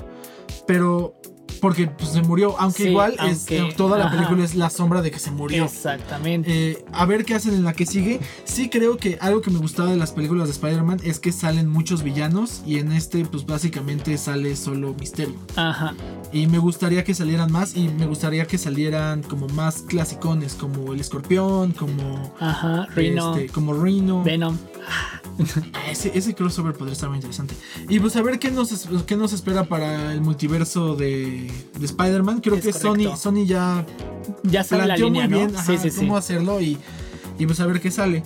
[0.66, 1.14] Pero.
[1.64, 2.54] Porque pues, se murió.
[2.60, 4.16] Aunque Sí, igual es, aunque- eh, toda la ajá.
[4.16, 5.64] película es la sombra de que se murió.
[5.64, 6.72] Exactamente.
[6.72, 8.20] Eh, a ver qué hacen en la que sigue.
[8.44, 11.66] Sí creo que algo que me gustaba de las películas de Spider-Man es que salen
[11.70, 12.62] muchos villanos.
[12.66, 15.36] Y en este, pues básicamente sale solo Misterio.
[15.56, 15.94] Ajá.
[16.34, 17.74] Y me gustaría que salieran más.
[17.76, 20.54] Y me gustaría que salieran como más clasicones.
[20.54, 21.72] Como el escorpión.
[21.72, 22.34] Como.
[22.40, 22.88] Ajá.
[22.94, 23.36] Rhino.
[23.36, 24.22] Este, como Rhino.
[24.22, 24.58] Venom.
[25.90, 27.54] Ese, ese crossover podría estar muy interesante.
[27.88, 32.40] Y pues a ver qué nos, qué nos espera para el multiverso de, de Spider-Man.
[32.40, 33.16] Creo Es que Sony, correcto.
[33.16, 33.86] Sony ya
[34.42, 35.36] Ya sabe la línea, muy ¿no?
[35.46, 35.96] bien ajá, sí, sí, sí.
[35.98, 36.78] cómo hacerlo y,
[37.38, 38.22] y pues a ver qué sale.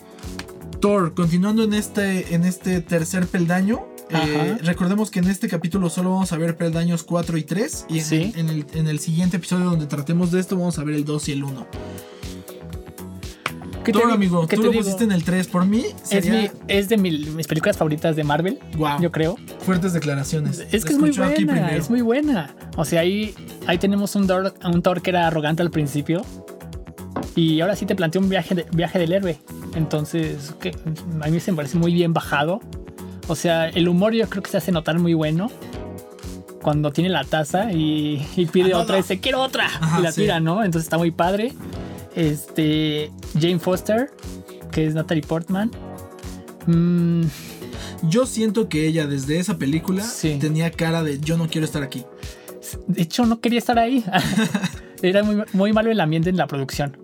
[0.80, 3.80] Thor, continuando en este, en este tercer peldaño.
[4.10, 7.86] eh, recordemos que en este capítulo solo vamos a ver peldaños 4 y 3.
[7.88, 8.32] Y en, Sí.
[8.34, 11.04] el, en, el, en el siguiente episodio donde tratemos de esto, vamos a ver el
[11.04, 11.66] 2 y el 1.
[13.84, 14.84] ¿Qué Thor, amigo, qué tú te lo digo?
[14.84, 15.46] pusiste en el 3.
[15.48, 16.32] Por mí, Es, sería.
[16.42, 19.00] mi- es de mi- mis películas favoritas de Marvel, Wow.
[19.00, 19.36] yo creo.
[19.68, 20.66] Fuertes declaraciones.
[20.72, 22.54] Es que es muy buena, es muy buena.
[22.76, 23.34] O sea, ahí,
[23.66, 26.22] ahí tenemos un Thor, un Thor que era arrogante al principio.
[27.36, 29.38] Y ahora sí te plantea un viaje, de- viaje del héroe.
[29.76, 30.74] Entonces, que
[31.20, 32.60] a mí se me parece muy bien bajado.
[33.28, 35.50] O sea, el humor yo creo que se hace notar muy bueno.
[36.62, 39.66] Cuando tiene la taza y, y pide Ah, otra y dice, quiero otra.
[39.66, 40.22] Ajá, y la sí.
[40.22, 40.64] tira, ¿no?
[40.64, 41.52] Entonces está muy padre.
[42.16, 44.10] Este, Jane Foster,
[44.72, 45.70] que es Natalie Portman.
[46.66, 47.22] Mm,
[48.03, 50.36] Yo siento que ella desde esa película Sí.
[50.40, 52.05] tenía cara de yo no quiero estar aquí.
[52.86, 54.05] De hecho, no quería estar ahí.
[55.03, 56.96] Era muy, muy malo el ambiente en la producción.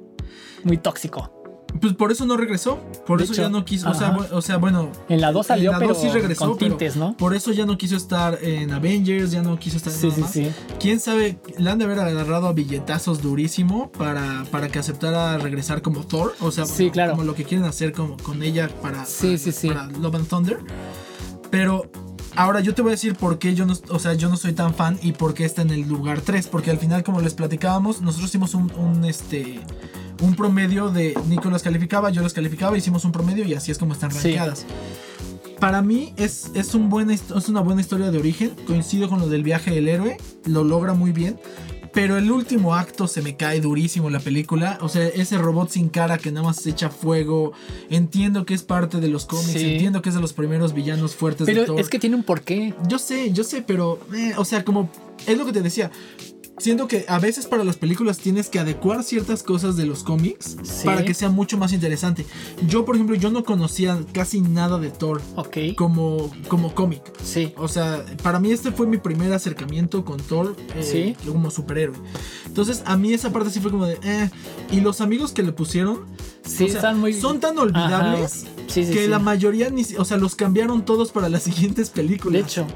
[0.62, 1.33] Muy tóxico.
[1.80, 2.78] Pues por eso no regresó.
[3.06, 3.90] Por De eso hecho, ya no quiso.
[3.90, 4.16] O sea,
[4.56, 4.90] o bueno.
[5.08, 7.16] En la 2 salió, en la pero dos sí regresó, con tintes, ¿no?
[7.16, 10.14] Por eso ya no quiso estar en Avengers, ya no quiso estar en Sí, nada
[10.16, 10.30] sí, más.
[10.32, 10.50] sí.
[10.78, 15.82] Quién sabe, le han de haber agarrado a billetazos durísimo para, para que aceptara regresar
[15.82, 16.34] como Thor.
[16.40, 17.12] O sea, claro.
[17.12, 19.68] como lo que quieren hacer con, con ella para, Sí, para, sí, sí.
[19.68, 20.58] para Love and Thunder.
[21.50, 21.90] Pero
[22.36, 24.52] ahora yo te voy a decir por qué yo no, o sea, yo no soy
[24.52, 26.46] tan fan y por qué está en el lugar 3.
[26.48, 29.60] Porque al final, como les platicábamos, nosotros hicimos un, un, este.
[30.22, 33.78] Un promedio de Nico las calificaba, yo las calificaba, hicimos un promedio y así es
[33.78, 34.16] como están Sí.
[34.28, 34.64] rankeadas.
[35.58, 38.52] Para mí es, es, un hist- es una buena historia de origen.
[38.66, 40.16] Coincido con lo del viaje del héroe.
[40.44, 41.38] Lo logra muy bien.
[41.94, 44.78] Pero el último acto se me cae durísimo la película.
[44.80, 47.52] O sea, ese robot sin cara que nada más se echa fuego.
[47.88, 49.52] Entiendo que es parte de los cómics.
[49.52, 49.72] Sí.
[49.74, 51.80] Entiendo que es de los primeros villanos fuertes de Pero Thor.
[51.80, 52.74] es que tiene un porqué.
[52.88, 54.00] Yo sé, yo sé, pero.
[54.14, 54.90] eh, o sea, como.
[55.26, 55.90] Es lo que te decía.
[56.58, 60.56] Siento que a veces para las películas tienes que adecuar ciertas cosas de los cómics
[60.62, 60.84] Sí.
[60.86, 62.24] para que sea mucho más interesante.
[62.68, 65.56] Yo, por ejemplo, yo no conocía casi nada de Thor Ok.
[65.76, 67.02] como, como cómic.
[67.22, 67.52] Sí.
[67.56, 71.26] O sea, para mí este fue mi primer acercamiento con Thor eh, Sí.
[71.28, 71.96] como superhéroe.
[72.46, 74.30] Entonces, a mí esa parte sí fue como de, eh.
[74.70, 76.04] Y los amigos que le pusieron
[76.46, 77.14] Sí, o sea, están muy.
[77.14, 81.42] son tan olvidables Sí, que la mayoría, ni, o sea, los cambiaron todos para las
[81.44, 82.32] siguientes películas.
[82.34, 82.66] De hecho,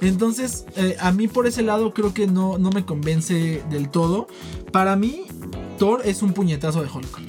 [0.00, 4.26] Entonces, eh, a mí por ese lado creo que no, no me convence del todo.
[4.72, 5.24] Para mí,
[5.78, 7.20] Thor es un puñetazo de Hulk.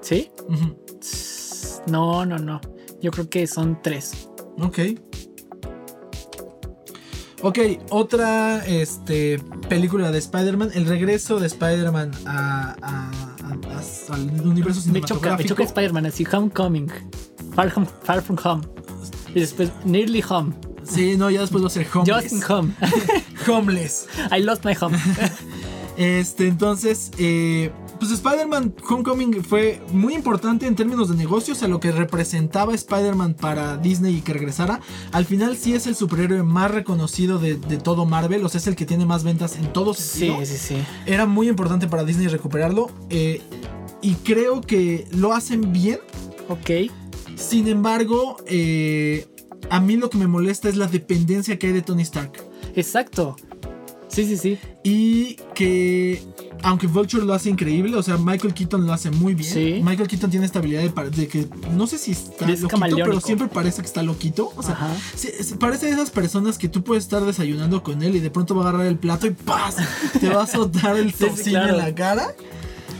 [0.00, 0.30] ¿sí?
[1.86, 2.60] No, no, no.
[3.00, 4.28] Yo creo que son tres.
[4.60, 4.78] Ok.
[7.42, 7.58] Ok,
[7.90, 13.10] otra este, película de Spider-Man, el regreso de Spider-Man a, a-
[13.44, 15.48] a- a- al universo Me choca, me cinematográfico.
[15.50, 16.88] choca Spider-Man así, Homecoming,
[17.54, 18.62] Far, Home- Far From Home.
[19.32, 22.22] Y después Nearly Home, Sí, no, ya después va a ser Homeless.
[22.22, 22.72] Just in Home.
[23.48, 24.06] Homeless.
[24.30, 24.96] I lost my home.
[25.96, 31.80] Este, entonces, eh, pues Spider-Man Homecoming fue muy importante en términos de negocios, a lo
[31.80, 34.78] que representaba Spider-Man para Disney y que regresara.
[35.10, 38.68] Al final sí es el superhéroe más reconocido de, de todo Marvel, o sea, es
[38.68, 40.76] el que tiene más ventas en todo Sí, sí, sí.
[41.04, 42.90] Era muy importante para Disney recuperarlo.
[43.10, 43.42] eh,
[44.00, 45.98] y creo que lo hacen bien.
[46.48, 46.92] Ok.
[47.34, 49.26] Sin embargo, eh,
[49.70, 52.47] a mí lo que me molesta es la dependencia que hay de Tony Stark.
[52.74, 53.36] Exacto.
[54.08, 54.58] Sí, sí, sí.
[54.82, 56.22] Y que,
[56.62, 59.52] aunque Vulture lo hace increíble, o sea, Michael Keaton lo hace muy bien.
[59.52, 59.80] Sí.
[59.84, 61.46] Michael Keaton tiene esta habilidad de, de que,
[61.76, 64.50] no sé si está Es loquito, pero siempre parece que está loquito.
[64.56, 64.76] O sea,
[65.14, 68.30] sí, es- parece de esas personas que tú puedes estar desayunando con él y de
[68.30, 69.76] pronto va a agarrar el plato y ¡paz!
[70.18, 71.74] Te va a soltar el Sí, sí, tocino claro.
[71.74, 72.34] en la cara.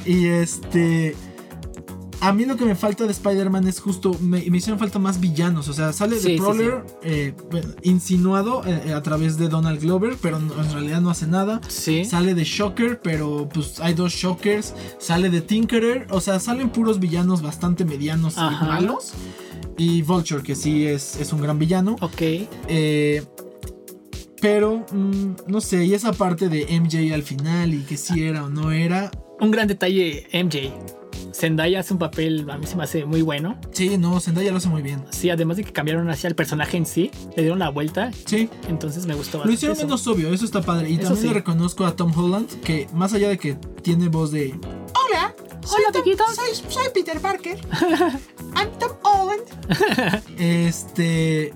[0.04, 1.16] Y este.
[2.20, 4.12] A mí lo que me falta de Spider-Man es justo.
[4.20, 5.68] Me, me hicieron falta más villanos.
[5.68, 7.32] O sea, sale Sí, de Prowler eh,
[7.82, 11.60] insinuado eh, a través de Donald Glover, pero no- en realidad no hace nada.
[11.68, 14.74] Sale de Shocker, pero pues hay dos Shockers.
[14.98, 16.06] Sale de Tinkerer.
[16.10, 18.64] O sea, salen puros villanos bastante medianos Ajá.
[18.64, 19.12] y malos.
[19.76, 21.94] Y Vulture, que sí es, es un gran villano.
[22.00, 22.20] Ok.
[22.68, 23.24] Eh,
[24.40, 28.44] pero, mm, no sé, y esa parte de MJ al final y que si era
[28.44, 29.10] o no era.
[29.40, 30.72] Un gran detalle, MJ.
[31.38, 33.56] Zendaya hace un papel, a mí se me hace muy bueno.
[33.70, 35.04] Sí, no, Zendaya lo hace muy bien.
[35.10, 38.48] Sí, además de que cambiaron hacia el personaje en sí, le dieron la vuelta, Sí,
[38.68, 39.54] entonces me gustó lo bastante.
[39.54, 39.86] hicieron eso.
[39.86, 40.90] menos obvio, eso está padre.
[40.90, 41.28] Y Eso también sí.
[41.28, 44.52] le reconozco a Tom Holland, que más allá de que tiene voz de.
[45.08, 45.34] Hola,
[45.70, 46.26] Hola, amiguitos.
[46.34, 47.58] soy, soy Peter Parker.
[48.56, 50.22] I'm Tom Holland.
[50.38, 51.52] este.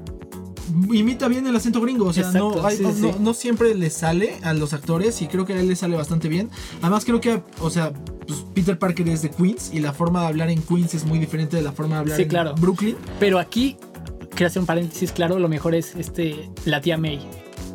[0.92, 3.00] Imita bien el acento gringo, o sea, Exacto, no, hay- sí, no, sí.
[3.02, 5.96] no- no siempre le sale a los actores y creo que a él le sale
[5.96, 6.50] bastante bien.
[6.80, 7.92] Además, creo que, o sea,
[8.26, 11.18] pues Peter Parker es de Queens y la forma de hablar en Queens es muy
[11.18, 12.54] diferente de la forma de hablar Sí, en claro.
[12.54, 12.96] Brooklyn.
[13.20, 13.76] Pero aquí,
[14.34, 17.20] quiero hacer un paréntesis claro, lo mejor es este la tía May.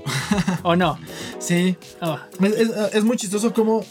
[0.64, 0.98] ¿O no?
[1.40, 3.84] Sí, Oh, Es, es- es muy chistoso como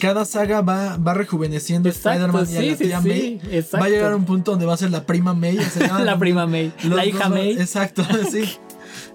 [0.00, 3.40] cada saga va, va rejuveneciendo Spider-Man y a la tía sí, May.
[3.74, 5.58] Va a llegar a un punto donde va a ser la prima May.
[5.58, 7.52] o sea, ya- la prima May, la hija May.
[7.52, 8.44] Exacto, sí.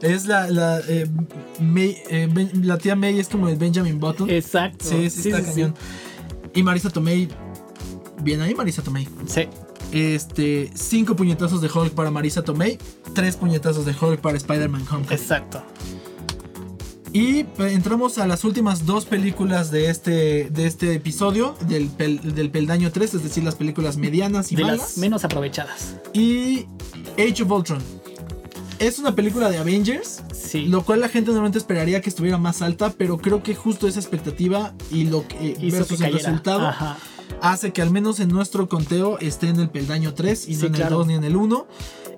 [0.01, 1.07] Es la, la, eh,
[1.59, 4.29] May, eh, Ben- la tía May es como el Benjamin Button.
[4.29, 4.85] Exacto.
[4.85, 5.73] sí, sí, está cañón.
[6.55, 7.27] Y Marisa Tomei.
[8.21, 9.07] Bien ahí, Marisa Tomei.
[9.27, 9.47] Sí.
[9.91, 12.77] Este, cinco puñetazos de Hulk para Marisa Tomei,
[13.13, 15.11] tres puñetazos de Hulk para Spider-Man Homecoming.
[15.11, 15.61] Exacto.
[17.13, 22.49] Y entramos a las últimas dos películas de este, de este episodio, del, pel- del
[22.51, 24.79] peldaño 3, es decir, las películas medianas y De malas.
[24.79, 25.95] las menos aprovechadas.
[26.13, 26.65] Y
[27.17, 27.81] Age of Ultron.
[28.79, 30.65] Es una película de Avengers, Sí.
[30.65, 33.99] lo cual la gente normalmente esperaría que estuviera más alta, pero creo que justo esa
[33.99, 36.97] expectativa y lo que Hizo que versus el resultado Ajá.
[37.41, 40.67] hace que al menos en nuestro conteo esté en el peldaño 3 y Sí, no
[40.67, 40.87] en claro.
[40.89, 41.67] el 2 ni en el 1.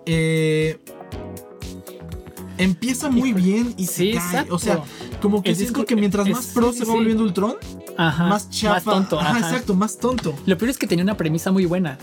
[0.08, 0.80] Eh,
[2.58, 4.26] empieza muy bien y Sí, se cae.
[4.28, 4.56] exacto.
[4.56, 4.82] O sea,
[5.22, 7.56] como que El siento discur- que mientras es- más pro sí, se va volviendo Ultron,
[7.98, 8.26] Ajá.
[8.28, 8.74] más chafa.
[8.76, 9.20] Más tonto.
[9.20, 9.40] Ajá, ajá.
[9.50, 10.34] exacto, más tonto.
[10.48, 11.98] Lo peor es que tenía una premisa muy buena.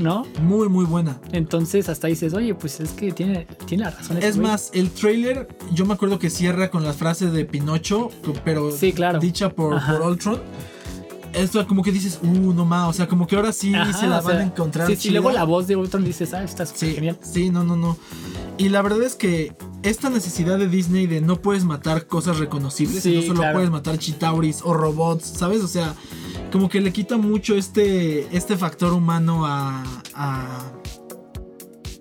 [0.00, 0.24] ¿No?
[0.40, 1.20] Muy, muy buena.
[1.32, 4.18] Entonces hasta dices, oye, pues es que tiene, tiene la razón.
[4.18, 4.48] Es güey".
[4.50, 8.10] más, el trailer, yo me acuerdo que cierra con las frases de Pinocho,
[8.44, 9.18] pero Sí, claro.
[9.20, 9.92] dicha por, Ajá.
[9.98, 10.40] por Ultron.
[11.32, 14.08] Esto como que dices, uh, no más, o sea, como que ahora sí Ajá, se
[14.08, 14.86] la van sea, a encontrar.
[14.88, 15.12] Sí, sí, chida.
[15.20, 17.18] luego la voz de Ultron dices, ah, está Sí, genial.
[17.22, 17.96] sí, no, no, no.
[18.58, 19.52] Y la verdad es que
[19.84, 23.54] esta necesidad de Disney de no puedes matar cosas reconocibles, Sí, no solo claro.
[23.58, 25.62] puedes matar chitauris o robots, ¿sabes?
[25.62, 25.94] O sea,
[26.50, 29.82] como que le quita mucho este, este factor humano a,
[30.14, 30.72] a-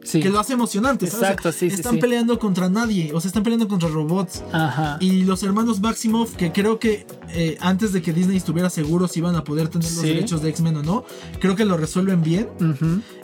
[0.10, 0.20] Sí.
[0.22, 1.16] que lo hace emocionante, ¿sabes?
[1.16, 2.00] O sea, Exacto, sí, Están sí.
[2.02, 4.44] peleando contra nadie, o sea, están peleando contra robots.
[4.52, 4.98] Ajá.
[5.00, 9.20] Y los hermanos Maximoff, que creo que eh, antes de que Disney estuviera seguro si
[9.20, 11.06] iban a poder tener los derechos de X-Men o no,
[11.40, 12.50] creo que lo resuelven bien.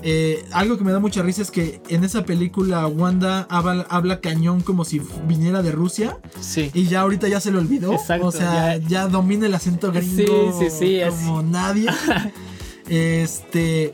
[0.03, 4.19] Eh, algo que me da mucha risa es que en esa película Wanda habla, habla
[4.21, 6.69] cañón como si viniera de Rusia Sí.
[6.73, 7.93] y ya ahorita ya se le olvidó.
[7.93, 11.87] Exacto, o sea, ya, ya- domina el acento gringo Sí, sí, sí, es- como nadie.
[12.89, 13.93] este.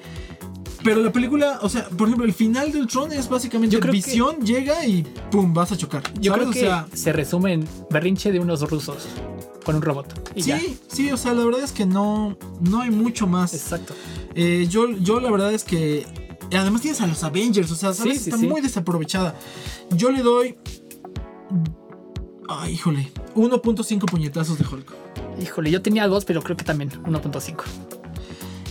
[0.84, 3.92] Pero la película, o sea, por ejemplo, el final del Tron es básicamente Yo creo
[3.92, 6.02] que- visión llega y pum, vas a chocar.
[6.20, 6.48] Yo ¿sabes?
[6.48, 9.08] creo O que sea, se resume en berrinche de unos rusos
[9.64, 10.32] con un robot.
[10.36, 10.60] Y sí, ya.
[10.88, 13.54] sí, o sea, la verdad es que no, no hay mucho más.
[13.54, 13.94] Exacto.
[14.34, 16.06] Eh, yo, yo la verdad es que
[16.52, 18.14] además tienes a los Avengers, o sea, ¿sabes?
[18.18, 18.48] Sí, sí, está sí.
[18.48, 19.36] muy desaprovechada.
[19.92, 20.56] Yo le doy.
[22.50, 23.12] Ay, híjole.
[23.36, 24.92] 1.5 puñetazos de Hulk.
[25.42, 27.64] Híjole, yo tenía dos, pero creo que también 1.5.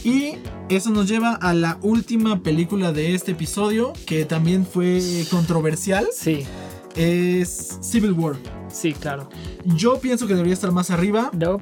[0.04, 0.36] Y
[0.68, 6.06] eso nos lleva a la última película de este episodio, que también fue controversial.
[6.12, 6.44] Sí,
[6.96, 8.36] Es Civil War.
[8.72, 9.28] sí, claro.
[9.64, 11.30] Yo pienso que debería estar más arriba.
[11.32, 11.58] No,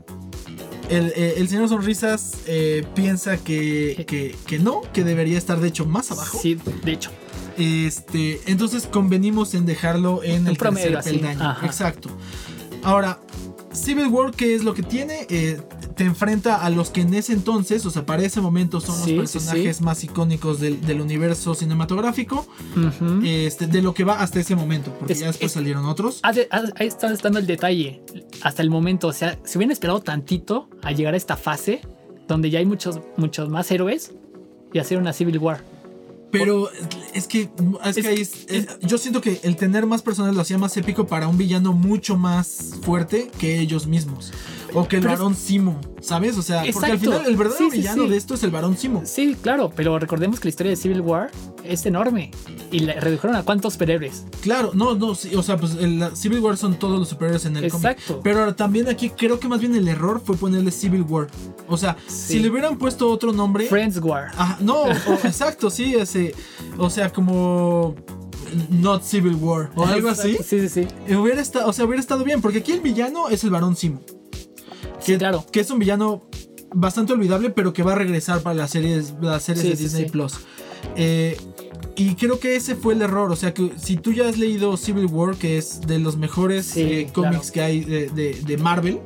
[0.88, 5.68] El, eh, el señor Sonrisas eh, piensa que, que- que no, que debería estar de
[5.68, 6.38] hecho más abajo.
[6.40, 7.10] sí, de hecho.
[7.58, 11.56] Este, entonces convenimos en dejarlo en Un el promedio, tercer peldaño.
[11.64, 12.08] Exacto.
[12.84, 13.20] Ahora,
[13.72, 15.26] Civil War, ¿qué es lo que tiene?
[15.28, 15.60] Eh,
[15.98, 19.16] te enfrenta a los que en ese entonces, o sea, para ese momento son Sí,
[19.16, 19.84] los personajes sí.
[19.84, 22.46] más icónicos del, del universo cinematográfico,
[22.76, 23.20] Ujú.
[23.24, 26.20] este, de lo que va hasta ese momento, porque Es- ya después es- salieron otros.
[26.22, 28.00] Ah, ah, Ahí está dando el detalle.
[28.42, 31.80] Hasta el momento, o sea, si hubieran esperado tantito a llegar a esta fase,
[32.28, 34.12] donde ya hay muchos, muchos más héroes,
[34.72, 35.64] y hacer una Civil War.
[36.30, 36.68] Pero
[37.14, 37.48] es que,
[37.86, 40.58] es que Es- ahí es- es- yo siento que el tener más personas lo hacía
[40.58, 44.30] más épico para un villano mucho más fuerte que ellos mismos.
[44.74, 46.36] O que el Pero es- varón Simo, ¿sabes?
[46.36, 48.08] O sea, porque al final el verdadero Sí, sí, villano sí.
[48.10, 49.02] de esto es el varón Simo.
[49.04, 51.30] Sí, claro, pero recordemos que la historia de Civil War
[51.64, 52.30] es enorme.
[52.70, 54.24] Y la redujeron a cuántos superhéroes.
[54.42, 57.46] Claro, no, no, sí, o sea, pues el la Civil War son todos los superhéroes
[57.46, 57.90] en el cómic.
[57.92, 58.20] Exacto.
[58.22, 61.28] Pero ahora también aquí creo que más bien el error fue ponerle Civil War.
[61.66, 63.66] O sea, si le hubieran puesto otro nombre.
[63.66, 64.30] Friends War.
[64.36, 64.88] Ajá, no, o-
[65.24, 66.34] exacto, sí, ese.
[66.76, 67.94] O sea, como.
[68.70, 70.36] Not Civil War o algo así.
[70.42, 71.14] Sí, sí, sí.
[71.14, 74.00] Hubiera estado, o sea, hubiera estado bien, porque aquí el villano es el varón Simo.
[75.00, 75.44] Sí, Que, claro.
[75.50, 76.22] que es un villano
[76.74, 79.82] bastante olvidable, pero que va a regresar para las series, las series Sí, de sí,
[79.84, 80.10] Disney sí.
[80.10, 80.34] Plus.
[80.96, 81.36] Eh,
[81.96, 83.30] y creo que ese fue el error.
[83.32, 86.76] O sea, que si tú ya has leído Civil War, que es de los mejores
[86.76, 87.52] eh, cómics claro.
[87.52, 89.00] que hay de, de- de Marvel,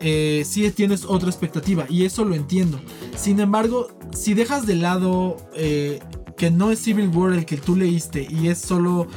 [0.00, 1.86] eh, sí tienes otra expectativa.
[1.88, 2.80] Y eso lo entiendo.
[3.16, 8.26] Sin embargo, si dejas de lado que no es Civil War el que tú leíste
[8.30, 9.08] y es solo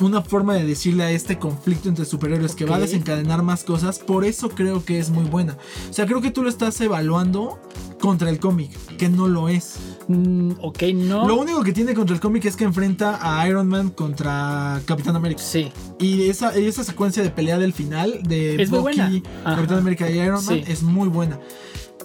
[0.00, 3.98] una forma de decirle a este conflicto entre superhéroes que va a desencadenar más cosas,
[3.98, 5.56] por eso creo que es muy buena.
[5.88, 7.60] O sea, creo que tú lo estás evaluando
[8.00, 9.76] contra el cómic, que no lo es.
[10.08, 11.28] Mm, ok, no.
[11.28, 15.16] Lo único que tiene contra el cómic es que enfrenta a Iron Man contra Capitán
[15.16, 15.42] América.
[15.42, 19.22] Sí, Y esa, esa secuencia de pelea del final de Es muy Bucky.
[19.44, 20.64] Capitán América y Iron Man Sí.
[20.66, 21.38] es muy buena.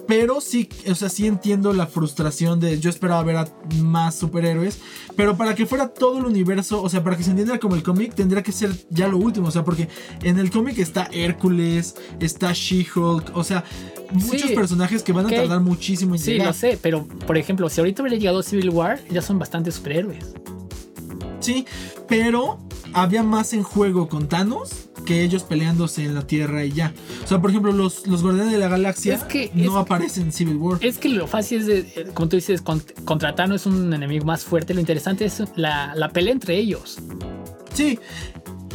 [0.06, 3.48] Pero sí, o sea, sí entiendo la frustración de yo esperaba ver a
[3.82, 4.78] más superhéroes.
[5.16, 7.82] Pero para que fuera todo el universo, o sea, para que se entienda como el
[7.82, 9.48] cómic, tendría que ser ya lo último.
[9.48, 9.88] O sea, porque
[10.22, 13.64] en el cómic está Hércules, está She-Hulk, o sea,
[14.12, 14.54] muchos Sí.
[14.54, 16.48] personajes que van a tardar muchísimo en sí, llegar.
[16.48, 20.34] lo sé, pero por ejemplo, si ahorita hubiera llegado Civil War, ya son bastantes superhéroes.
[21.40, 21.66] Sí,
[22.08, 22.58] pero
[22.92, 26.92] había más en juego con Thanos que ellos peleándose en la Tierra y ya.
[27.24, 30.24] O sea, por ejemplo, los, los Guardianes de la Galaxia Es que- no es- aparecen
[30.24, 30.78] en Civil War.
[30.82, 34.26] Es que lo fácil es, de, como tú dices, con- contra Thanos es un enemigo
[34.26, 34.74] más fuerte.
[34.74, 36.98] Lo interesante es la, la pelea entre ellos.
[37.72, 37.98] Sí,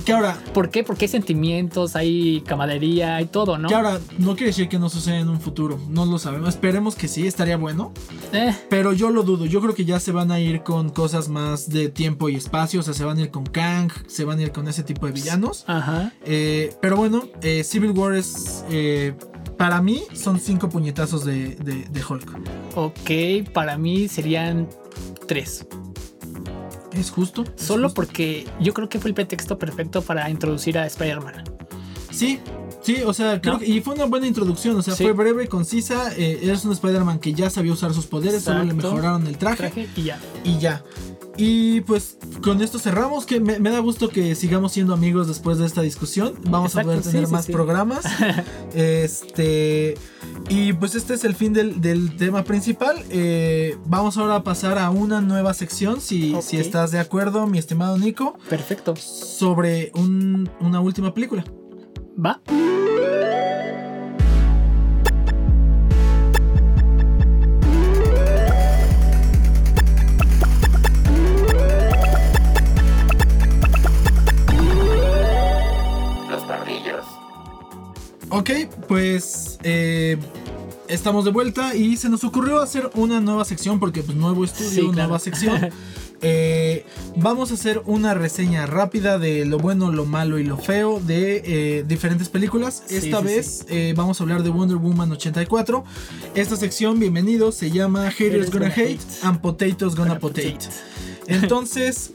[0.04, 0.84] que ahora, ¿Por qué?
[0.84, 3.68] Porque hay sentimientos, hay camaradería, hay todo, ¿no?
[3.70, 5.80] que ahora no quiere decir que no suceda en un futuro.
[5.90, 6.50] No lo sabemos.
[6.50, 7.92] Esperemos que sí, estaría bueno.
[8.34, 9.46] Eh, Pero yo lo dudo.
[9.46, 12.80] Yo creo que ya se van a ir con cosas más de tiempo y espacio.
[12.80, 15.06] O sea, se van a ir con Kang, se van a ir con ese tipo
[15.06, 15.64] de villanos.
[15.68, 16.14] ajá.
[16.26, 18.64] Eh, pero bueno, eh, Civil War es.
[18.70, 19.14] eh,
[19.58, 22.40] para mí son cinco puñetazos de, de, de Hulk.
[22.76, 24.68] Ok, para mí serían
[25.28, 25.66] tres.
[26.94, 27.44] ¿Es justo?
[27.44, 27.96] ¿Es Solo justo?
[27.96, 31.44] porque yo creo que fue el pretexto perfecto para introducir a Spider-Man.
[32.12, 32.40] Sí,
[32.82, 33.60] sí, o sea, creo ¿No?
[33.60, 33.68] que.
[33.68, 34.76] Y fue una buena introducción.
[34.76, 35.04] O sea, Sí.
[35.04, 36.12] fue breve, concisa.
[36.18, 39.58] Eh, eres un Spider-Man que ya sabía usar sus poderes, solo le mejoraron el traje.
[39.58, 40.20] Traje y ya.
[40.44, 40.84] y ya.
[41.44, 45.58] Y pues con esto cerramos, que me, me da gusto que sigamos siendo amigos después
[45.58, 46.36] de esta discusión.
[46.48, 47.52] Vamos Exacto, a poder tener sí, más sí.
[47.52, 48.06] programas.
[48.76, 49.96] este
[50.50, 53.04] y pues este es el fin del, del tema principal.
[53.10, 57.58] Eh, vamos ahora a pasar a una nueva sección, si, si estás de acuerdo, mi
[57.58, 58.96] estimado Nico, Perfecto.
[58.96, 61.44] sobre un- una última película.
[62.24, 62.40] ¿Va?
[78.34, 78.50] Ok,
[78.88, 80.16] pues eh,
[80.88, 84.70] estamos de vuelta y se nos ocurrió hacer una nueva sección porque pues nuevo estudio,
[84.70, 84.94] Sí, claro.
[84.94, 85.70] nueva sección.
[86.24, 91.00] Eh, vamos a hacer una reseña rápida de lo bueno, lo malo y lo feo
[91.00, 92.84] de eh, diferentes películas.
[92.86, 95.84] Sí, Esta sí, vez eh, vamos a hablar de Wonder Woman 84.
[96.36, 100.60] Esta sección, bienvenidos, se llama Haters Gonna Hate and Potatoes Gonna Potate.
[101.26, 102.12] Entonces,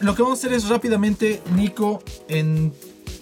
[0.00, 2.70] lo que vamos a hacer es rápidamente, Nico, en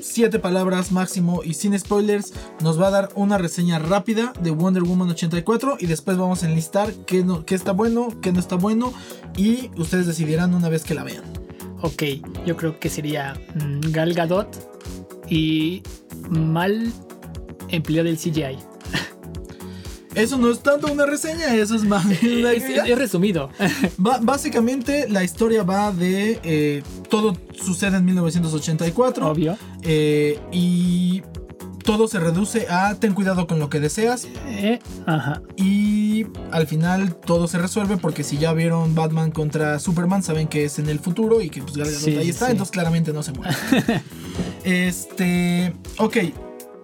[0.03, 2.32] siete palabras máximo y sin spoilers,
[2.62, 6.49] nos va a dar una reseña rápida de Wonder Woman 84 y después vamos a
[6.49, 8.93] enlistar qué, no, está bueno, qué no está bueno
[9.36, 11.24] y ustedes decidirán una vez que la vean.
[11.82, 12.03] Ok,
[12.47, 14.49] yo creo que sería mm, Gal Gadot
[15.28, 15.82] y
[16.28, 16.93] mal
[17.68, 18.70] empleo del CGI.
[20.15, 23.51] Eso no es tanto una reseña, eso es más Es, es resumido.
[23.99, 29.57] Básicamente la historia va de eh, todo sucede en 1984 Obvio.
[29.83, 31.23] eh, y
[31.85, 35.41] todo se reduce a ten cuidado con lo que deseas Eh, ajá.
[35.57, 40.65] y al final todo se resuelve porque si ya vieron Batman contra Superman saben que
[40.67, 42.53] es en el futuro y que pues Sí, ahí está, sí.
[42.53, 43.55] entonces claramente no se muere.
[44.65, 46.17] este, ok.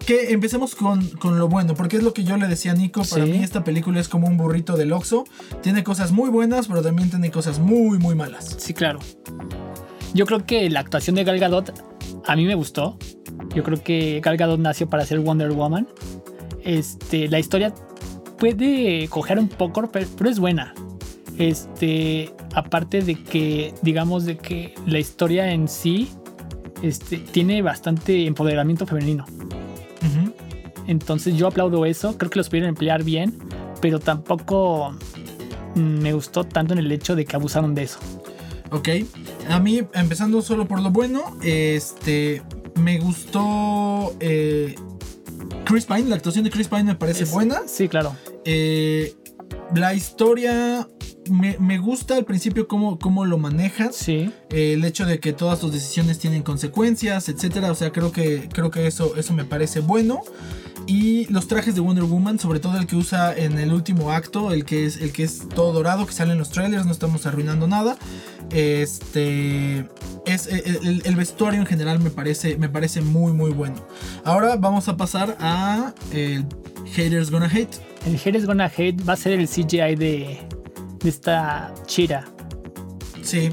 [0.07, 3.03] Que empecemos con, con lo bueno, porque es lo que yo le decía a Nico.
[3.03, 3.31] Para Sí.
[3.33, 5.25] mí, esta película es como un burrito del Oxxo.
[5.63, 8.55] Tiene cosas muy buenas, pero también tiene cosas muy, muy malas.
[8.59, 9.01] Sí, claro.
[10.15, 11.73] Yo creo que la actuación de Gal Gadot
[12.25, 12.97] a mí me gustó.
[13.55, 15.89] Yo creo que Gal Gadot nació para ser Wonder Woman.
[16.63, 17.75] Este, la historia
[18.39, 20.73] puede coger un poco, pero, pero es buena.
[21.37, 26.09] Este, aparte de que, digamos, de que la historia en sí
[26.83, 29.25] este, tiene bastante empoderamiento femenino.
[30.87, 33.39] Entonces yo aplaudo eso, creo que los pudieron emplear bien,
[33.81, 34.95] pero tampoco
[35.75, 37.99] mm, me gustó tanto en el hecho de que abusaron de eso.
[38.71, 38.89] Ok.
[39.49, 42.43] A mí, empezando solo por lo bueno, este.
[42.75, 44.15] Me gustó.
[44.21, 44.75] eh,
[45.65, 47.63] Chris Pine, la actuación de Chris Pine me parece Es- buena.
[47.67, 48.15] Sí, claro.
[48.45, 49.15] Eh,
[49.75, 50.87] la historia
[51.31, 53.93] me, me gusta al principio cómo, cómo lo manejan.
[53.93, 54.31] Sí.
[54.51, 57.71] Eh, el hecho de que todas tus decisiones tienen consecuencias, etcétera.
[57.73, 60.21] O sea, creo que, creo que eso, eso me parece bueno.
[60.87, 64.53] Y los trajes de Wonder Woman, sobre todo el que usa en el último acto,
[64.53, 67.27] el que es, el que es todo dorado, que sale en los trailers, no estamos
[67.27, 67.97] arruinando nada.
[68.51, 69.89] Este
[70.27, 73.77] es el, el- el vestuario en general me parece, me parece muy muy bueno.
[74.25, 76.47] Ahora vamos a pasar a el
[76.95, 77.77] Haters Gonna Hate.
[78.07, 80.39] El Haters Gonna Hate va a ser el CGI de,
[81.03, 82.25] de esta Chira.
[83.23, 83.51] Sí.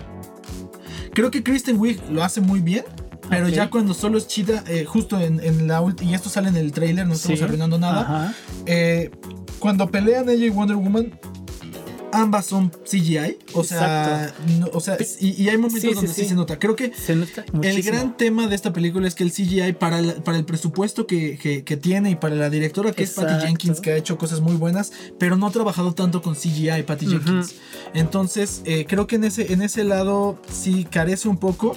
[1.13, 2.84] Creo que Kristen Wiig lo hace muy bien.
[3.36, 6.49] Pero ya cuando solo es chida, eh, justo en, en la ulti- y esto sale
[6.49, 7.45] en el trailer, no estamos Sí.
[7.45, 8.34] arruinando nada.
[8.65, 9.11] Eh,
[9.59, 11.19] cuando pelean ella y Wonder Woman,
[12.14, 13.38] ambas son CGI.
[13.53, 16.30] O sea, no- o sea y, y hay momentos Sí, donde sí, sí.
[16.30, 16.59] se nota.
[16.59, 20.01] Creo que Se nota el gran tema de esta película es que el CGI, para,
[20.01, 23.45] la- para el presupuesto que, que- que tiene y para la directora que es Patty.
[23.45, 27.07] Jenkins, que ha hecho cosas muy buenas, pero no ha trabajado tanto con CGI, Patty.
[27.07, 27.55] Jenkins.
[27.93, 31.76] Entonces, eh, creo que en ese, en ese lado sí carece un poco.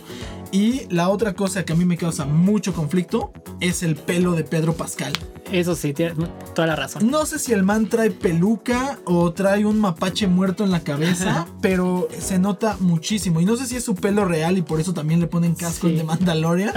[0.53, 4.45] Y la otra cosa que a mí me causa mucho conflicto es el pelo de
[4.45, 5.13] Pedro Pascal.
[5.53, 6.15] Eso sí, tiene
[6.55, 7.11] toda la razón.
[7.11, 11.47] No sé si el man trae peluca o trae un mapache muerto en la cabeza,
[11.61, 13.41] pero se nota muchísimo.
[13.41, 15.87] Y no sé si es su pelo real y por eso también le ponen casco
[15.87, 15.93] Sí.
[15.95, 16.73] en The Mandalorian,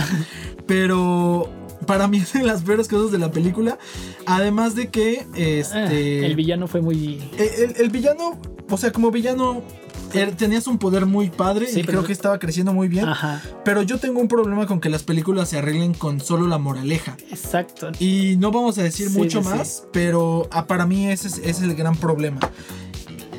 [0.65, 1.49] pero
[1.85, 3.77] para mí es de las peores cosas de la película.
[4.25, 7.21] Además de que Ah, este, el villano fue muy.
[7.37, 8.39] el, el villano,
[8.69, 9.63] o sea, como villano,
[10.13, 13.05] er- tenías un poder muy padre Sí, y pero- creo que estaba creciendo muy bien.
[13.07, 16.57] Ajá, Pero yo tengo un problema con que las películas se arreglen con solo la
[16.57, 17.17] moraleja.
[17.31, 17.91] exacto.
[17.99, 19.55] Y no vamos a decir Sí, mucho sí, sí.
[19.57, 22.39] más, pero ah, para mí ese es, ese es el gran problema.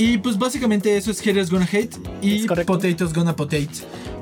[0.01, 1.91] Y pues básicamente eso es Haters Gonna Hate
[2.23, 2.47] y.
[2.47, 3.69] Potatoes Gonna Potate.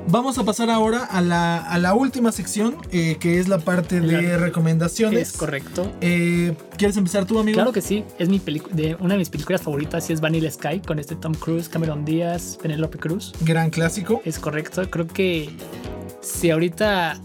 [0.09, 4.01] Vamos a pasar ahora a la, a la última sección, eh, que es la parte
[4.01, 5.29] de La- recomendaciones.
[5.29, 5.89] Es correcto.
[6.01, 7.55] Eh, ¿Quieres empezar tú, amigo?
[7.55, 8.39] Claro que sí, es mi
[8.71, 12.03] de una de mis películas favoritas y es Vanilla Sky con este Tom Cruise, Cameron
[12.03, 13.31] Díaz, Penelope Cruz.
[13.41, 14.21] Gran clásico.
[14.25, 15.49] Es correcto, creo que
[16.21, 17.21] si ahorita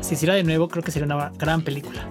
[0.00, 2.08] se hiciera de nuevo, creo que sería una gran película.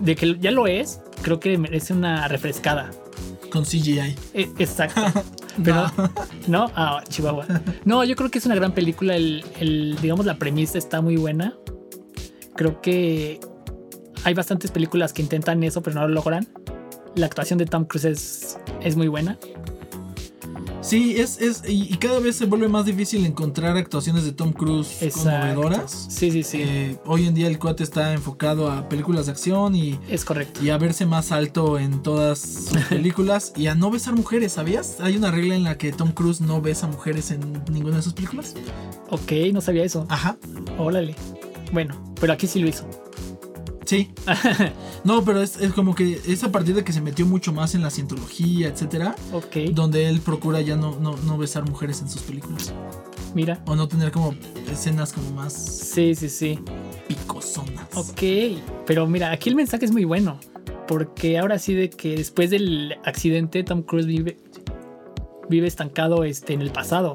[0.00, 2.90] De que ya lo es, creo que merece una refrescada.
[3.52, 4.16] Con CGI.
[4.32, 5.02] Eh, Exacto.
[5.62, 5.84] Pero,
[6.48, 7.46] no, ah, Chihuahua.
[7.84, 9.14] No, yo creo que es una gran película.
[9.14, 11.54] El, el, digamos, la premisa está muy buena.
[12.56, 13.38] Creo que
[14.24, 16.48] hay bastantes películas que intentan eso, pero no lo logran.
[17.14, 19.38] La actuación de Tom Cruise es, es muy buena.
[20.82, 24.52] Sí, es, es y, y cada vez se vuelve más difícil encontrar actuaciones de Tom
[24.52, 25.30] Cruise Exacto.
[25.30, 26.06] conmovedoras.
[26.10, 26.58] Sí, sí, sí.
[26.60, 30.62] Eh, hoy en día el cuate está enfocado a películas de acción y, es correcto.
[30.62, 34.96] y a verse más alto en todas sus películas y a no besar mujeres, ¿sabías?
[35.00, 38.12] Hay una regla en la que Tom Cruise no besa mujeres en ninguna de sus
[38.12, 38.54] películas.
[39.10, 40.04] Ok, no sabía eso.
[40.08, 40.36] Ajá,
[40.78, 41.14] Órale.
[41.72, 42.86] Bueno, pero aquí sí lo hizo.
[43.84, 44.10] Sí.
[45.04, 47.74] No, pero es, es como que es a partir de que se metió mucho más
[47.74, 52.08] en la cientología, etcétera, Ok, donde él procura ya no, no, no besar mujeres en
[52.08, 52.72] sus películas.
[53.34, 53.62] mira.
[53.66, 54.34] O no tener como
[54.70, 56.58] escenas como más Sí, sí, sí.
[57.08, 57.88] picosonas.
[57.96, 58.22] Ok,
[58.86, 60.38] pero mira, aquí el mensaje es muy bueno.
[60.86, 64.36] Porque ahora sí de que después del accidente Tom Cruise vive,
[65.48, 67.14] vive estancado este, en el pasado.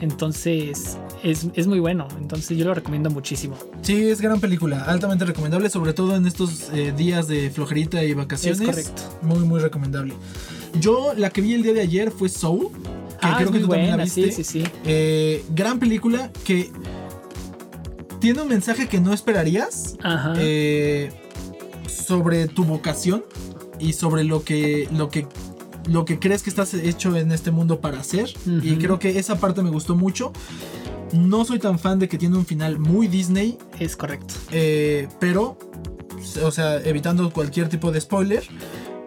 [0.00, 2.06] Entonces, es, es muy bueno.
[2.18, 3.56] Entonces, yo lo recomiendo muchísimo.
[3.82, 8.14] Sí, es gran película, altamente recomendable, sobre todo en estos eh, días de flojerita y
[8.14, 8.60] vacaciones.
[8.60, 9.02] Es correcto.
[9.22, 10.14] Muy, muy recomendable.
[10.78, 12.78] Yo, la que vi el día de ayer fue Soul, que
[13.22, 14.32] Ah, creo es que muy tú también la buena, viste.
[14.32, 14.64] sí, sí, sí.
[14.84, 16.70] Eh, gran película que
[18.20, 20.34] tiene un mensaje que no esperarías Ajá.
[20.38, 21.10] eh,
[21.86, 23.24] sobre tu vocación
[23.78, 25.26] y sobre lo que, lo que
[25.86, 28.28] lo que crees que estás hecho en este mundo para hacer.
[28.46, 28.78] Y Ujú.
[28.80, 30.32] creo que esa parte me gustó mucho.
[31.12, 34.34] No soy tan fan de que tiene un final muy Disney, Es correcto.
[34.52, 35.58] eh, pero,
[36.42, 38.44] o sea, evitando cualquier tipo de spoiler.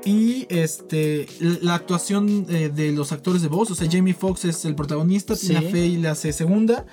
[0.05, 1.27] Y este,
[1.61, 5.33] la actuación eh, de los actores de voz, o sea, Jamie Foxx es el protagonista,
[5.33, 5.47] Sí.
[5.47, 6.85] Tina Fey la hace segunda,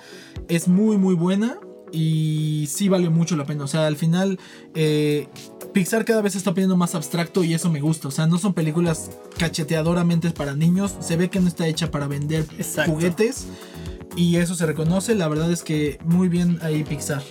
[0.47, 1.57] es muy, muy buena
[1.91, 3.65] y sí vale mucho la pena.
[3.65, 4.39] O sea, al final,
[4.75, 5.27] eh,
[5.73, 8.07] Pixar cada vez se está poniendo más abstracto y eso me gusta.
[8.07, 12.07] O sea, no son películas cacheteadoramente para niños, se ve que no está hecha para
[12.07, 12.93] vender Exacto.
[12.93, 13.47] juguetes
[14.15, 15.15] y eso se reconoce.
[15.15, 17.21] La verdad es que muy bien ahí Pixar.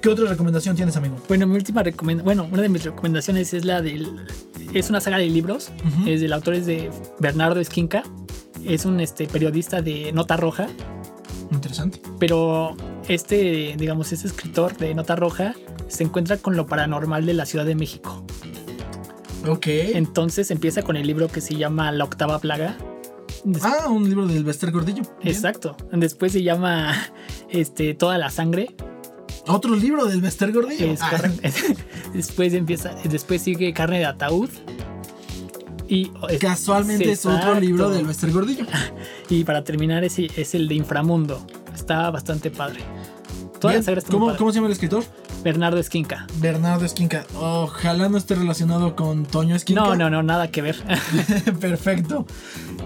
[0.00, 1.16] ¿Qué otra recomendación tienes, amigo?
[1.28, 4.26] Bueno, mi última recomendación, bueno, una de mis recomendaciones es la del,
[4.74, 6.08] es una saga de libros, Ujú.
[6.10, 6.90] es del autor es de
[7.20, 8.02] Bernardo Esquinca,
[8.66, 10.66] es un este, periodista de Nota Roja,
[11.50, 12.02] Interesante.
[12.18, 12.76] pero
[13.08, 15.54] este, digamos, este escritor de Nota Roja
[15.88, 18.24] se encuentra con lo paranormal de la Ciudad de México.
[19.46, 19.66] Ok.
[19.68, 22.76] Entonces empieza con el libro que se llama La Octava Plaga.
[23.62, 25.02] Ah, un libro del Bester Gordillo.
[25.22, 25.34] Bien.
[25.34, 25.76] Exacto.
[25.92, 26.94] Después se llama
[27.50, 28.74] este, Toda la Sangre.
[29.46, 30.86] Otro libro del Bester Gordillo.
[30.86, 31.20] Es Ah,
[32.14, 34.48] después empieza, después sigue Carne de Ataúd.
[35.86, 38.64] Y Casualmente es otro libro del Bester Gordillo.
[39.28, 41.46] Y para terminar es, es el de Inframundo.
[41.74, 42.80] Está bastante padre.
[43.60, 44.38] Toda Bien, la saga está muy ¿Cómo, padre.
[44.38, 45.04] ¿Cómo se llama el escritor?
[45.42, 46.26] Bernardo Esquinca.
[46.40, 47.26] Bernardo Esquinca.
[47.34, 49.82] Ojalá no esté relacionado con Toño Esquinca.
[49.82, 50.76] No, no, no, nada que ver.
[51.60, 52.26] Perfecto.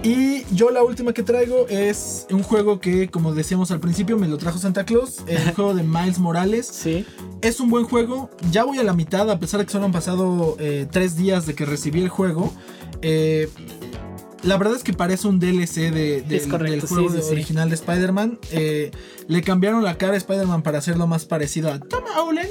[0.02, 4.28] Y yo la última que traigo es un juego que, como decíamos al principio, me
[4.28, 5.18] lo trajo Santa Claus.
[5.26, 6.66] El juego de Miles Morales.
[6.66, 7.04] sí.
[7.40, 8.30] Es un buen juego.
[8.50, 11.46] Ya voy a la mitad, a pesar de que solo han pasado eh, tres días
[11.46, 12.52] de que recibí el juego.
[13.02, 13.48] Eh,
[14.42, 17.30] la verdad es que parece un DLC de, de- Es correcto, del juego sí, sí.
[17.32, 18.38] original de Spider-Man.
[18.50, 18.90] Eh,
[19.28, 22.48] le cambiaron la cara a Spider-Man para hacerlo más parecido a Tom Holland.